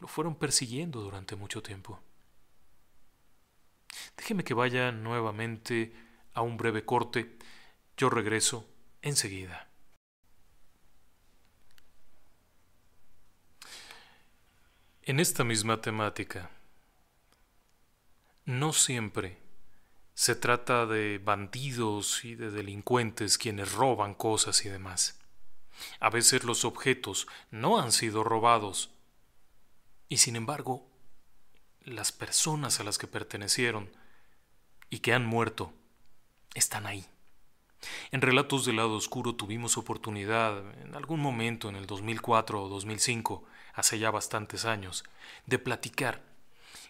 lo 0.00 0.08
fueron 0.08 0.36
persiguiendo 0.36 1.02
durante 1.02 1.36
mucho 1.36 1.62
tiempo. 1.62 2.00
Déjeme 4.16 4.42
que 4.42 4.54
vaya 4.54 4.90
nuevamente 4.90 5.92
a 6.32 6.40
un 6.40 6.56
breve 6.56 6.86
corte. 6.86 7.36
Yo 7.98 8.08
regreso 8.08 8.66
enseguida. 9.02 9.68
En 15.02 15.20
esta 15.20 15.44
misma 15.44 15.82
temática, 15.82 16.48
no 18.46 18.72
siempre 18.72 19.36
se 20.14 20.36
trata 20.36 20.86
de 20.86 21.18
bandidos 21.18 22.24
y 22.24 22.34
de 22.34 22.50
delincuentes 22.50 23.36
quienes 23.36 23.72
roban 23.72 24.14
cosas 24.14 24.64
y 24.64 24.70
demás. 24.70 25.20
A 26.00 26.10
veces 26.10 26.44
los 26.44 26.64
objetos 26.64 27.26
no 27.50 27.78
han 27.78 27.92
sido 27.92 28.24
robados 28.24 28.90
y 30.08 30.18
sin 30.18 30.36
embargo 30.36 30.86
las 31.82 32.12
personas 32.12 32.80
a 32.80 32.84
las 32.84 32.98
que 32.98 33.06
pertenecieron 33.06 33.90
y 34.90 35.00
que 35.00 35.12
han 35.12 35.24
muerto 35.24 35.72
están 36.54 36.86
ahí. 36.86 37.06
En 38.10 38.22
Relatos 38.22 38.64
del 38.64 38.76
lado 38.76 38.94
oscuro 38.94 39.34
tuvimos 39.34 39.76
oportunidad 39.76 40.58
en 40.82 40.94
algún 40.94 41.20
momento 41.20 41.68
en 41.68 41.76
el 41.76 41.86
2004 41.86 42.62
o 42.62 42.68
2005 42.68 43.44
hace 43.74 43.98
ya 43.98 44.10
bastantes 44.10 44.64
años, 44.64 45.04
de 45.44 45.58
platicar 45.58 46.22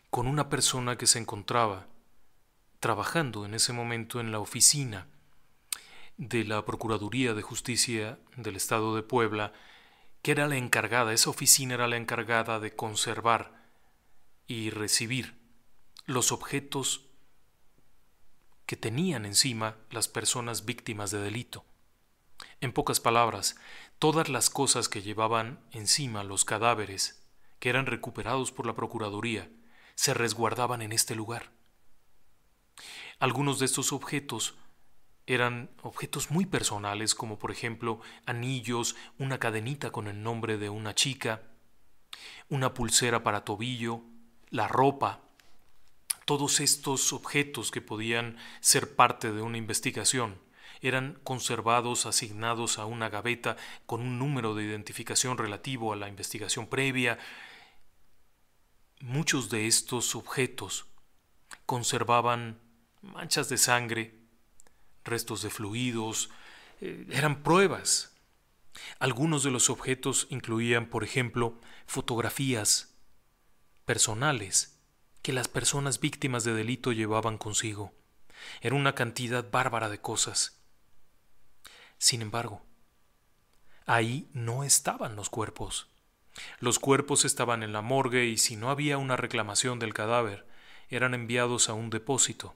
con 0.08 0.28
una 0.28 0.48
persona 0.48 0.96
que 0.96 1.06
se 1.06 1.18
encontraba 1.18 1.86
trabajando 2.80 3.44
en 3.44 3.54
ese 3.54 3.72
momento 3.72 4.20
en 4.20 4.30
la 4.30 4.38
oficina 4.38 5.08
de 6.16 6.44
la 6.44 6.64
Procuraduría 6.64 7.34
de 7.34 7.42
Justicia 7.42 8.18
del 8.36 8.56
Estado 8.56 8.96
de 8.96 9.02
Puebla, 9.02 9.52
que 10.22 10.32
era 10.32 10.48
la 10.48 10.56
encargada, 10.56 11.12
esa 11.12 11.30
oficina 11.30 11.74
era 11.74 11.88
la 11.88 11.96
encargada 11.96 12.58
de 12.58 12.74
conservar 12.74 13.64
y 14.46 14.70
recibir 14.70 15.38
los 16.06 16.32
objetos 16.32 17.06
que 18.64 18.76
tenían 18.76 19.24
encima 19.24 19.76
las 19.90 20.08
personas 20.08 20.64
víctimas 20.64 21.10
de 21.10 21.20
delito. 21.20 21.64
En 22.60 22.72
pocas 22.72 23.00
palabras, 23.00 23.56
todas 23.98 24.28
las 24.28 24.50
cosas 24.50 24.88
que 24.88 25.02
llevaban 25.02 25.60
encima 25.70 26.24
los 26.24 26.44
cadáveres, 26.44 27.22
que 27.58 27.68
eran 27.68 27.86
recuperados 27.86 28.52
por 28.52 28.66
la 28.66 28.74
Procuraduría, 28.74 29.50
se 29.94 30.14
resguardaban 30.14 30.82
en 30.82 30.92
este 30.92 31.14
lugar. 31.14 31.52
Algunos 33.18 33.58
de 33.58 33.66
estos 33.66 33.92
objetos 33.92 34.56
eran 35.26 35.70
objetos 35.82 36.30
muy 36.30 36.46
personales, 36.46 37.14
como 37.14 37.38
por 37.38 37.50
ejemplo 37.50 38.00
anillos, 38.26 38.96
una 39.18 39.38
cadenita 39.38 39.90
con 39.90 40.06
el 40.06 40.22
nombre 40.22 40.56
de 40.58 40.70
una 40.70 40.94
chica, 40.94 41.42
una 42.48 42.74
pulsera 42.74 43.22
para 43.22 43.44
tobillo, 43.44 44.02
la 44.50 44.68
ropa, 44.68 45.20
todos 46.26 46.60
estos 46.60 47.12
objetos 47.12 47.70
que 47.70 47.80
podían 47.80 48.36
ser 48.60 48.96
parte 48.96 49.32
de 49.32 49.42
una 49.42 49.58
investigación 49.58 50.40
eran 50.80 51.18
conservados 51.22 52.04
asignados 52.04 52.78
a 52.78 52.86
una 52.86 53.08
gaveta 53.08 53.56
con 53.86 54.00
un 54.00 54.18
número 54.18 54.54
de 54.54 54.64
identificación 54.64 55.38
relativo 55.38 55.92
a 55.92 55.96
la 55.96 56.08
investigación 56.08 56.66
previa. 56.66 57.18
Muchos 59.00 59.50
de 59.50 59.66
estos 59.66 60.14
objetos 60.14 60.86
conservaban 61.64 62.60
manchas 63.02 63.48
de 63.48 63.56
sangre, 63.56 64.25
restos 65.06 65.42
de 65.42 65.50
fluidos, 65.50 66.30
eh, 66.80 67.06
eran 67.10 67.42
pruebas. 67.42 68.14
Algunos 68.98 69.42
de 69.42 69.50
los 69.50 69.70
objetos 69.70 70.26
incluían, 70.30 70.86
por 70.86 71.04
ejemplo, 71.04 71.58
fotografías 71.86 72.94
personales 73.84 74.78
que 75.22 75.32
las 75.32 75.48
personas 75.48 76.00
víctimas 76.00 76.44
de 76.44 76.54
delito 76.54 76.92
llevaban 76.92 77.38
consigo. 77.38 77.92
Era 78.60 78.76
una 78.76 78.94
cantidad 78.94 79.50
bárbara 79.50 79.88
de 79.88 80.00
cosas. 80.00 80.60
Sin 81.98 82.22
embargo, 82.22 82.62
ahí 83.86 84.28
no 84.32 84.62
estaban 84.62 85.16
los 85.16 85.30
cuerpos. 85.30 85.88
Los 86.60 86.78
cuerpos 86.78 87.24
estaban 87.24 87.62
en 87.62 87.72
la 87.72 87.80
morgue 87.80 88.26
y 88.26 88.36
si 88.36 88.56
no 88.56 88.70
había 88.70 88.98
una 88.98 89.16
reclamación 89.16 89.78
del 89.78 89.94
cadáver, 89.94 90.46
eran 90.88 91.14
enviados 91.14 91.68
a 91.68 91.74
un 91.74 91.90
depósito, 91.90 92.54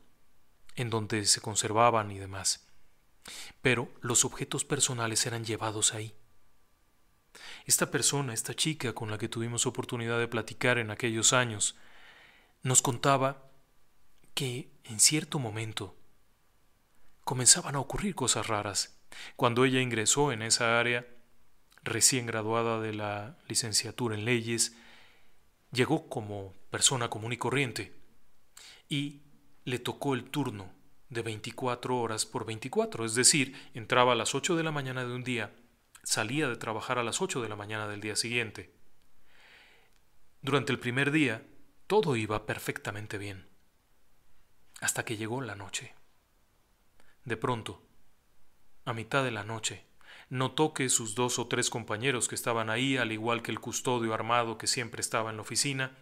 en 0.77 0.91
donde 0.91 1.27
se 1.27 1.41
conservaban 1.41 2.11
y 2.11 2.19
demás. 2.19 2.67
Pero 3.63 3.91
los 4.01 4.25
objetos 4.25 4.65
personales 4.65 5.27
eran 5.27 5.45
llevados 5.45 5.95
ahí. 5.95 6.15
Esta 7.67 7.91
persona, 7.91 8.35
esta 8.35 8.55
chica 8.55 8.95
con 8.95 9.11
la 9.11 9.19
que 9.19 9.29
tuvimos 9.29 9.67
oportunidad 9.67 10.19
de 10.19 10.29
platicar 10.29 10.79
en 10.79 10.91
aquellos 10.91 11.33
años, 11.33 11.77
nos 12.63 12.83
contaba 12.83 13.51
que 14.35 14.71
en 14.85 15.01
cierto 15.01 15.39
momento 15.39 15.97
comenzaban 17.25 17.77
a 17.77 17.81
ocurrir 17.81 18.15
cosas 18.15 18.47
raras 18.47 19.01
cuando 19.37 19.65
ella 19.65 19.81
ingresó 19.81 20.33
en 20.33 20.43
esa 20.43 20.79
área, 20.79 21.07
recién 21.83 22.27
graduada 22.27 22.81
de 22.81 22.93
la 22.93 23.39
licenciatura 23.49 24.15
en 24.15 24.25
leyes, 24.25 24.75
llegó 25.73 26.09
como 26.09 26.55
persona 26.71 27.09
común 27.09 27.33
y 27.33 27.37
corriente 27.37 27.95
y 28.89 29.23
le 29.65 29.79
tocó 29.79 30.15
el 30.15 30.25
turno 30.25 30.73
de 31.09 31.23
24 31.23 31.99
horas 31.99 32.25
por 32.25 32.47
24, 32.47 33.05
es 33.05 33.15
decir, 33.15 33.57
entraba 33.75 34.13
a 34.13 34.17
las 34.17 34.35
8 34.35 34.57
de 34.57 34.63
la 34.63 34.73
mañana 34.73 35.05
de 35.05 35.13
un 35.13 35.25
día, 35.25 35.53
salía 36.03 36.49
de 36.49 36.57
trabajar 36.57 36.99
a 36.99 37.03
las 37.03 37.21
8 37.21 37.43
de 37.43 37.49
la 37.49 37.57
mañana 37.57 37.89
del 37.89 38.01
día 38.01 38.17
siguiente. 38.17 38.73
Durante 40.41 40.73
el 40.73 40.79
primer 40.79 41.11
día, 41.11 41.47
todo 41.87 42.17
iba 42.17 42.47
perfectamente 42.47 43.19
bien, 43.19 43.49
hasta 44.81 45.05
que 45.05 45.17
llegó 45.17 45.41
la 45.41 45.57
noche. 45.57 45.95
De 47.25 47.37
pronto, 47.37 47.83
a 48.85 48.95
mitad 48.95 49.25
de 49.25 49.33
la 49.33 49.45
noche, 49.45 49.85
notó 50.31 50.73
que 50.73 50.89
sus 50.89 51.15
dos 51.15 51.39
o 51.39 51.49
tres 51.49 51.71
compañeros 51.71 52.29
que 52.29 52.37
estaban 52.37 52.71
ahí, 52.71 52.97
al 52.97 53.13
igual 53.13 53.43
que 53.43 53.51
el 53.51 53.61
custodio 53.61 54.15
armado 54.15 54.57
que 54.57 54.69
siempre 54.69 55.01
estaba 55.01 55.31
en 55.31 55.37
la 55.37 55.43
oficina, 55.43 55.99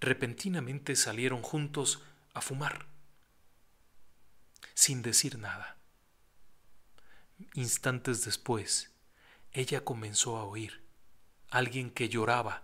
repentinamente 0.00 0.96
salieron 0.96 1.42
juntos 1.42 2.02
a 2.34 2.40
fumar, 2.40 2.86
sin 4.74 5.02
decir 5.02 5.38
nada. 5.38 5.78
Instantes 7.54 8.24
después, 8.24 8.92
ella 9.52 9.84
comenzó 9.84 10.36
a 10.36 10.44
oír 10.44 10.84
a 11.50 11.58
alguien 11.58 11.90
que 11.90 12.08
lloraba 12.08 12.62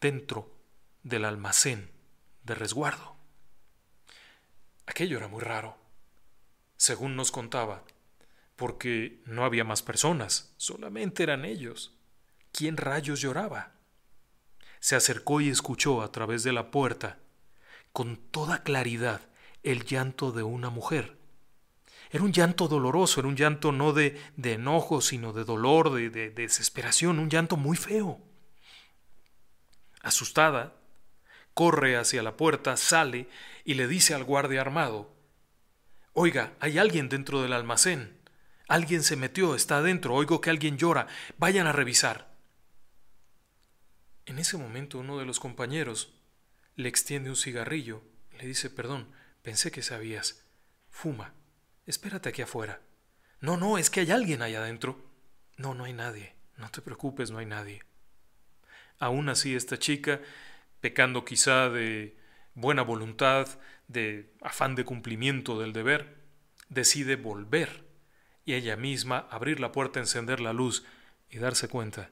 dentro 0.00 0.54
del 1.02 1.24
almacén 1.24 1.90
de 2.42 2.54
resguardo. 2.54 3.16
Aquello 4.86 5.16
era 5.16 5.28
muy 5.28 5.40
raro 5.40 5.84
según 6.84 7.16
nos 7.16 7.32
contaba, 7.32 7.82
porque 8.56 9.22
no 9.24 9.44
había 9.44 9.64
más 9.64 9.82
personas, 9.82 10.52
solamente 10.58 11.22
eran 11.22 11.46
ellos. 11.46 11.96
¿Quién 12.52 12.76
rayos 12.76 13.22
lloraba? 13.22 13.72
Se 14.80 14.94
acercó 14.94 15.40
y 15.40 15.48
escuchó 15.48 16.02
a 16.02 16.12
través 16.12 16.42
de 16.42 16.52
la 16.52 16.70
puerta, 16.70 17.18
con 17.94 18.16
toda 18.16 18.64
claridad, 18.64 19.20
el 19.62 19.84
llanto 19.84 20.32
de 20.32 20.42
una 20.42 20.68
mujer. 20.68 21.16
Era 22.10 22.24
un 22.24 22.32
llanto 22.32 22.66
doloroso, 22.66 23.20
era 23.20 23.28
un 23.28 23.36
llanto 23.36 23.70
no 23.70 23.92
de, 23.92 24.20
de 24.36 24.54
enojo, 24.54 25.00
sino 25.00 25.32
de 25.32 25.44
dolor, 25.44 25.92
de, 25.94 26.10
de 26.10 26.30
desesperación, 26.30 27.20
un 27.20 27.30
llanto 27.30 27.56
muy 27.56 27.76
feo. 27.76 28.20
Asustada, 30.02 30.74
corre 31.54 31.96
hacia 31.96 32.24
la 32.24 32.36
puerta, 32.36 32.76
sale 32.76 33.28
y 33.64 33.74
le 33.74 33.86
dice 33.86 34.12
al 34.12 34.24
guardia 34.24 34.60
armado, 34.60 35.14
Oiga, 36.14 36.52
hay 36.58 36.78
alguien 36.78 37.08
dentro 37.08 37.42
del 37.42 37.52
almacén. 37.52 38.18
Alguien 38.66 39.04
se 39.04 39.14
metió, 39.14 39.54
está 39.54 39.78
adentro, 39.78 40.14
oigo 40.14 40.40
que 40.40 40.50
alguien 40.50 40.78
llora. 40.78 41.06
Vayan 41.38 41.68
a 41.68 41.72
revisar. 41.72 42.34
En 44.26 44.40
ese 44.40 44.56
momento 44.56 44.98
uno 44.98 45.16
de 45.16 45.26
los 45.26 45.38
compañeros 45.38 46.12
le 46.76 46.88
extiende 46.88 47.30
un 47.30 47.36
cigarrillo. 47.36 48.02
Le 48.38 48.46
dice, 48.46 48.70
perdón, 48.70 49.08
pensé 49.42 49.70
que 49.70 49.82
sabías. 49.82 50.44
Fuma. 50.90 51.34
Espérate 51.86 52.28
aquí 52.28 52.42
afuera. 52.42 52.80
No, 53.40 53.56
no, 53.56 53.78
es 53.78 53.90
que 53.90 54.00
hay 54.00 54.10
alguien 54.10 54.42
allá 54.42 54.60
adentro. 54.60 55.10
No, 55.56 55.74
no 55.74 55.84
hay 55.84 55.92
nadie. 55.92 56.34
No 56.56 56.70
te 56.70 56.82
preocupes, 56.82 57.30
no 57.30 57.38
hay 57.38 57.46
nadie. 57.46 57.82
Aún 58.98 59.28
así, 59.28 59.54
esta 59.54 59.78
chica, 59.78 60.20
pecando 60.80 61.24
quizá 61.24 61.68
de 61.68 62.16
buena 62.54 62.82
voluntad, 62.82 63.48
de 63.88 64.32
afán 64.40 64.74
de 64.76 64.84
cumplimiento 64.84 65.58
del 65.60 65.72
deber, 65.72 66.22
decide 66.68 67.16
volver 67.16 67.84
y 68.44 68.54
ella 68.54 68.76
misma 68.76 69.26
abrir 69.30 69.60
la 69.60 69.72
puerta, 69.72 70.00
encender 70.00 70.40
la 70.40 70.52
luz 70.52 70.84
y 71.28 71.38
darse 71.38 71.68
cuenta 71.68 72.10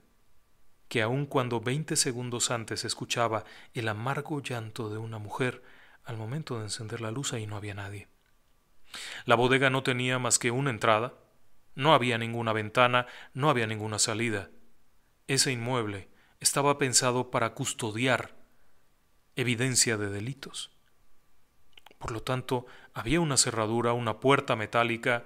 que 0.93 1.01
aun 1.01 1.25
cuando 1.25 1.59
veinte 1.59 1.97
segundos 1.97 2.51
antes 2.51 2.85
escuchaba 2.85 3.45
el 3.73 3.89
amargo 3.89 4.43
llanto 4.43 4.91
de 4.91 4.99
una 4.99 5.17
mujer, 5.17 5.63
al 6.05 6.19
momento 6.19 6.59
de 6.59 6.65
encender 6.65 7.01
la 7.01 7.11
luz 7.11 7.33
ahí 7.33 7.47
no 7.47 7.57
había 7.57 7.73
nadie. 7.73 8.09
La 9.25 9.35
bodega 9.35 9.71
no 9.71 9.83
tenía 9.83 10.19
más 10.19 10.39
que 10.39 10.51
una 10.51 10.69
entrada, 10.69 11.15
no 11.75 11.95
había 11.95 12.19
ninguna 12.19 12.53
ventana, 12.53 13.07
no 13.33 13.49
había 13.49 13.67
ninguna 13.67 13.99
salida. 13.99 14.51
Ese 15.29 15.51
inmueble 15.51 16.11
estaba 16.41 16.77
pensado 16.77 17.31
para 17.31 17.55
custodiar 17.55 18.35
evidencia 19.35 19.97
de 19.97 20.11
delitos. 20.11 20.73
Por 21.97 22.11
lo 22.11 22.23
tanto, 22.23 22.67
había 22.93 23.23
una 23.23 23.39
cerradura, 23.39 23.95
una 23.95 24.21
puerta 24.21 24.57
metálica, 24.57 25.25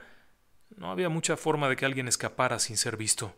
no 0.77 0.93
había 0.93 1.09
mucha 1.09 1.37
forma 1.37 1.69
de 1.69 1.75
que 1.75 1.87
alguien 1.87 2.07
escapara 2.07 2.61
sin 2.61 2.77
ser 2.77 2.97
visto. 2.97 3.35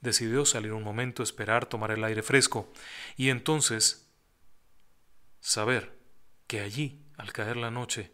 Decidió 0.00 0.46
salir 0.46 0.72
un 0.72 0.82
momento, 0.82 1.22
esperar, 1.22 1.66
tomar 1.66 1.90
el 1.90 2.04
aire 2.04 2.22
fresco, 2.22 2.72
y 3.16 3.28
entonces 3.28 4.10
saber 5.40 5.98
que 6.46 6.60
allí, 6.60 7.04
al 7.16 7.32
caer 7.32 7.56
la 7.56 7.70
noche, 7.70 8.12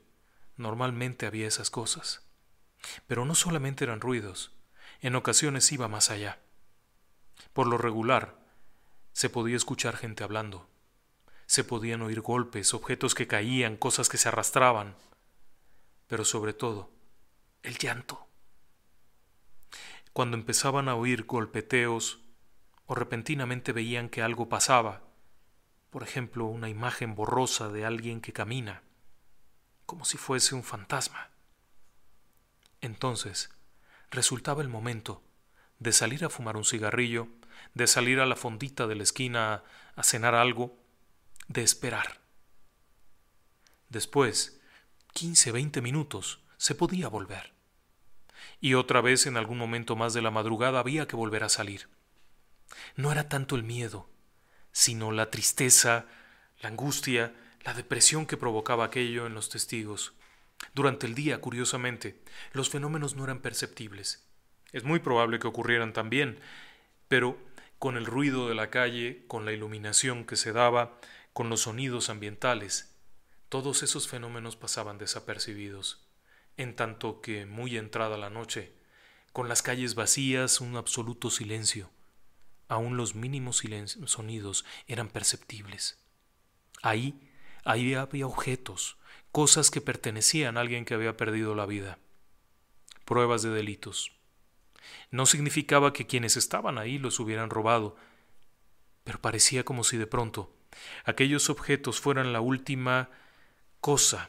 normalmente 0.57 1.27
había 1.27 1.47
esas 1.47 1.71
cosas. 1.71 2.27
Pero 3.07 3.25
no 3.25 3.35
solamente 3.35 3.85
eran 3.85 4.01
ruidos, 4.01 4.53
en 5.01 5.15
ocasiones 5.15 5.71
iba 5.73 5.89
más 5.89 6.11
allá. 6.11 6.41
Por 7.53 7.67
lo 7.67 7.79
regular, 7.79 8.39
se 9.13 9.31
podía 9.31 9.57
escuchar 9.57 9.97
gente 9.97 10.25
hablando, 10.25 10.69
se 11.47 11.63
podían 11.65 12.03
oír 12.03 12.21
golpes, 12.21 12.75
objetos 12.75 13.15
que 13.15 13.29
caían, 13.29 13.77
cosas 13.77 14.09
que 14.09 14.19
se 14.19 14.29
arrastraban, 14.29 14.97
pero 16.09 16.25
sobre 16.25 16.53
todo, 16.53 16.91
el 17.63 17.79
llanto 17.79 18.26
cuando 20.17 20.39
empezaban 20.39 20.89
a 20.89 20.95
oír 20.95 21.25
golpeteos 21.25 22.21
o 22.87 22.95
repentinamente 22.95 23.73
veían 23.73 24.09
que 24.09 24.23
algo 24.23 24.49
pasaba, 24.49 25.03
por 25.91 26.03
ejemplo, 26.03 26.47
una 26.47 26.71
imagen 26.71 27.15
borrosa 27.15 27.69
de 27.69 27.85
alguien 27.85 28.23
que 28.23 28.33
camina, 28.33 28.83
como 29.85 30.07
si 30.07 30.17
fuese 30.17 30.55
un 30.55 30.65
fantasma. 30.65 31.29
Entonces, 32.81 33.51
resultaba 34.11 34.63
el 34.63 34.71
momento 34.71 35.23
de 35.81 35.93
salir 35.93 36.25
a 36.25 36.31
fumar 36.31 36.57
un 36.57 36.65
cigarrillo, 36.65 37.29
de 37.75 37.87
salir 37.87 38.19
a 38.19 38.25
la 38.25 38.37
fondita 38.37 38.87
de 38.87 38.95
la 38.95 39.03
esquina 39.03 39.65
a 39.97 40.03
cenar 40.03 40.35
algo, 40.35 40.79
de 41.49 41.63
esperar. 41.63 42.23
Después, 43.91 44.63
quince, 45.13 45.53
veinte 45.53 45.83
minutos, 45.83 46.41
se 46.57 46.75
podía 46.75 47.09
volver 47.09 47.56
y 48.61 48.75
otra 48.75 49.01
vez 49.01 49.27
en 49.27 49.37
algún 49.37 49.59
momento 49.59 49.97
más 49.97 50.15
de 50.15 50.23
la 50.23 50.31
madrugada 50.31 50.81
había 50.81 51.07
que 51.07 51.17
volver 51.17 51.45
a 51.45 51.49
salir. 51.49 51.89
No 52.97 53.13
era 53.13 53.29
tanto 53.29 53.57
el 53.57 53.63
miedo, 53.63 54.09
sino 54.73 55.13
la 55.13 55.31
tristeza, 55.31 56.07
la 56.61 56.69
angustia, 56.71 57.35
la 57.65 57.75
depresión 57.75 58.27
que 58.27 58.37
provocaba 58.37 58.85
aquello 58.85 59.27
en 59.27 59.35
los 59.35 59.49
testigos. 59.49 60.15
Durante 60.75 61.07
el 61.07 61.15
día, 61.15 61.41
curiosamente, 61.41 62.23
los 62.53 62.71
fenómenos 62.71 63.15
no 63.15 63.25
eran 63.25 63.41
perceptibles. 63.41 64.27
Es 64.73 64.85
muy 64.85 65.01
probable 65.01 65.39
que 65.39 65.47
ocurrieran 65.47 65.93
también, 65.93 66.41
pero 67.09 67.39
con 67.79 67.97
el 67.97 68.07
ruido 68.07 68.49
de 68.49 68.55
la 68.55 68.71
calle, 68.71 69.25
con 69.29 69.45
la 69.45 69.53
iluminación 69.53 70.25
que 70.25 70.37
se 70.37 70.53
daba, 70.53 70.99
con 71.33 71.51
los 71.51 71.63
sonidos 71.63 72.09
ambientales, 72.09 72.95
todos 73.49 73.83
esos 73.83 74.09
fenómenos 74.09 74.57
pasaban 74.57 74.99
desapercibidos 74.99 76.06
en 76.57 76.75
tanto 76.75 77.21
que, 77.21 77.47
muy 77.47 77.77
entrada 77.77 78.17
la 78.17 78.31
noche, 78.31 78.73
con 79.33 79.49
las 79.49 79.63
calles 79.63 79.95
vacías, 79.95 80.61
un 80.61 80.77
absoluto 80.77 81.31
silencio, 81.31 81.91
aún 82.69 82.97
los 82.97 83.15
mínimos 83.15 83.63
sonidos 84.07 84.65
eran 84.87 85.09
perceptibles. 85.09 85.99
Ahí, 86.83 87.21
ahí 87.65 87.95
había 87.95 88.27
objetos, 88.27 88.97
cosas 89.33 89.71
que 89.71 89.81
pertenecían 89.81 90.57
a 90.57 90.61
alguien 90.61 90.85
que 90.85 90.95
había 90.95 91.17
perdido 91.17 91.55
la 91.55 91.67
vida, 91.67 91.99
pruebas 93.05 93.43
de 93.43 93.51
delitos. 93.51 94.13
No 95.11 95.27
significaba 95.27 95.93
que 95.93 96.07
quienes 96.07 96.37
estaban 96.37 96.79
ahí 96.79 96.99
los 96.99 97.21
hubieran 97.21 97.51
robado, 97.51 97.97
pero 99.05 99.21
parecía 99.21 99.65
como 99.65 99.85
si 99.85 99.97
de 99.97 100.07
pronto 100.07 100.53
aquellos 101.05 101.49
objetos 101.51 102.01
fueran 102.01 102.33
la 102.33 102.41
última 102.41 103.11
cosa 103.81 104.29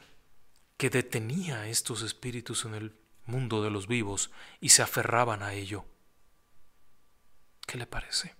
que 0.78 0.88
detenía 0.88 1.60
a 1.60 1.68
estos 1.68 2.02
espíritus 2.02 2.64
en 2.64 2.74
el 2.74 2.96
mundo 3.26 3.62
de 3.62 3.70
los 3.70 3.88
vivos 3.88 4.30
y 4.60 4.70
se 4.70 4.80
aferraban 4.80 5.42
a 5.42 5.52
ello. 5.52 5.84
¿Qué 7.66 7.76
le 7.76 7.86
parece? 7.86 8.34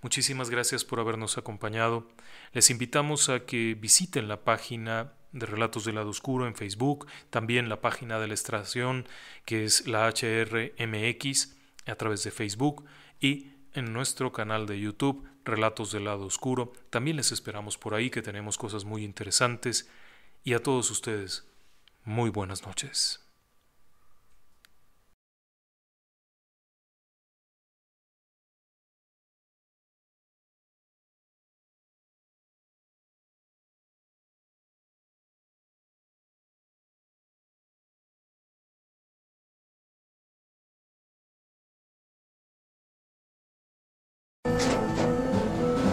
Muchísimas 0.00 0.48
gracias 0.48 0.84
por 0.84 1.00
habernos 1.00 1.36
acompañado. 1.38 2.08
Les 2.52 2.70
invitamos 2.70 3.28
a 3.28 3.44
que 3.44 3.74
visiten 3.74 4.28
la 4.28 4.44
página 4.44 5.12
de 5.32 5.46
Relatos 5.46 5.84
del 5.84 5.96
Lado 5.96 6.10
Oscuro 6.10 6.46
en 6.46 6.54
Facebook, 6.54 7.06
también 7.30 7.68
la 7.68 7.80
página 7.80 8.20
de 8.20 8.28
la 8.28 8.34
estación 8.34 9.06
que 9.44 9.64
es 9.64 9.88
la 9.88 10.06
HRMX 10.08 11.56
a 11.86 11.94
través 11.96 12.22
de 12.22 12.30
Facebook 12.30 12.84
y 13.18 13.50
en 13.74 13.92
nuestro 13.92 14.32
canal 14.32 14.66
de 14.66 14.78
YouTube 14.78 15.26
Relatos 15.44 15.90
del 15.90 16.04
Lado 16.04 16.26
Oscuro. 16.26 16.72
También 16.90 17.16
les 17.16 17.32
esperamos 17.32 17.76
por 17.76 17.94
ahí 17.94 18.08
que 18.10 18.22
tenemos 18.22 18.56
cosas 18.56 18.84
muy 18.84 19.02
interesantes 19.04 19.90
y 20.44 20.54
a 20.54 20.62
todos 20.62 20.90
ustedes, 20.90 21.44
muy 22.04 22.30
buenas 22.30 22.66
noches. 22.66 23.20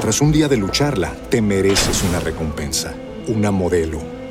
Tras 0.02 0.22
un 0.22 0.32
día 0.32 0.48
de 0.48 0.58
lucharla, 0.58 1.14
te 1.30 1.40
mereces 1.40 2.02
una 2.04 2.20
recompensa, 2.20 2.96
una 3.28 3.52
modelo 3.52 4.19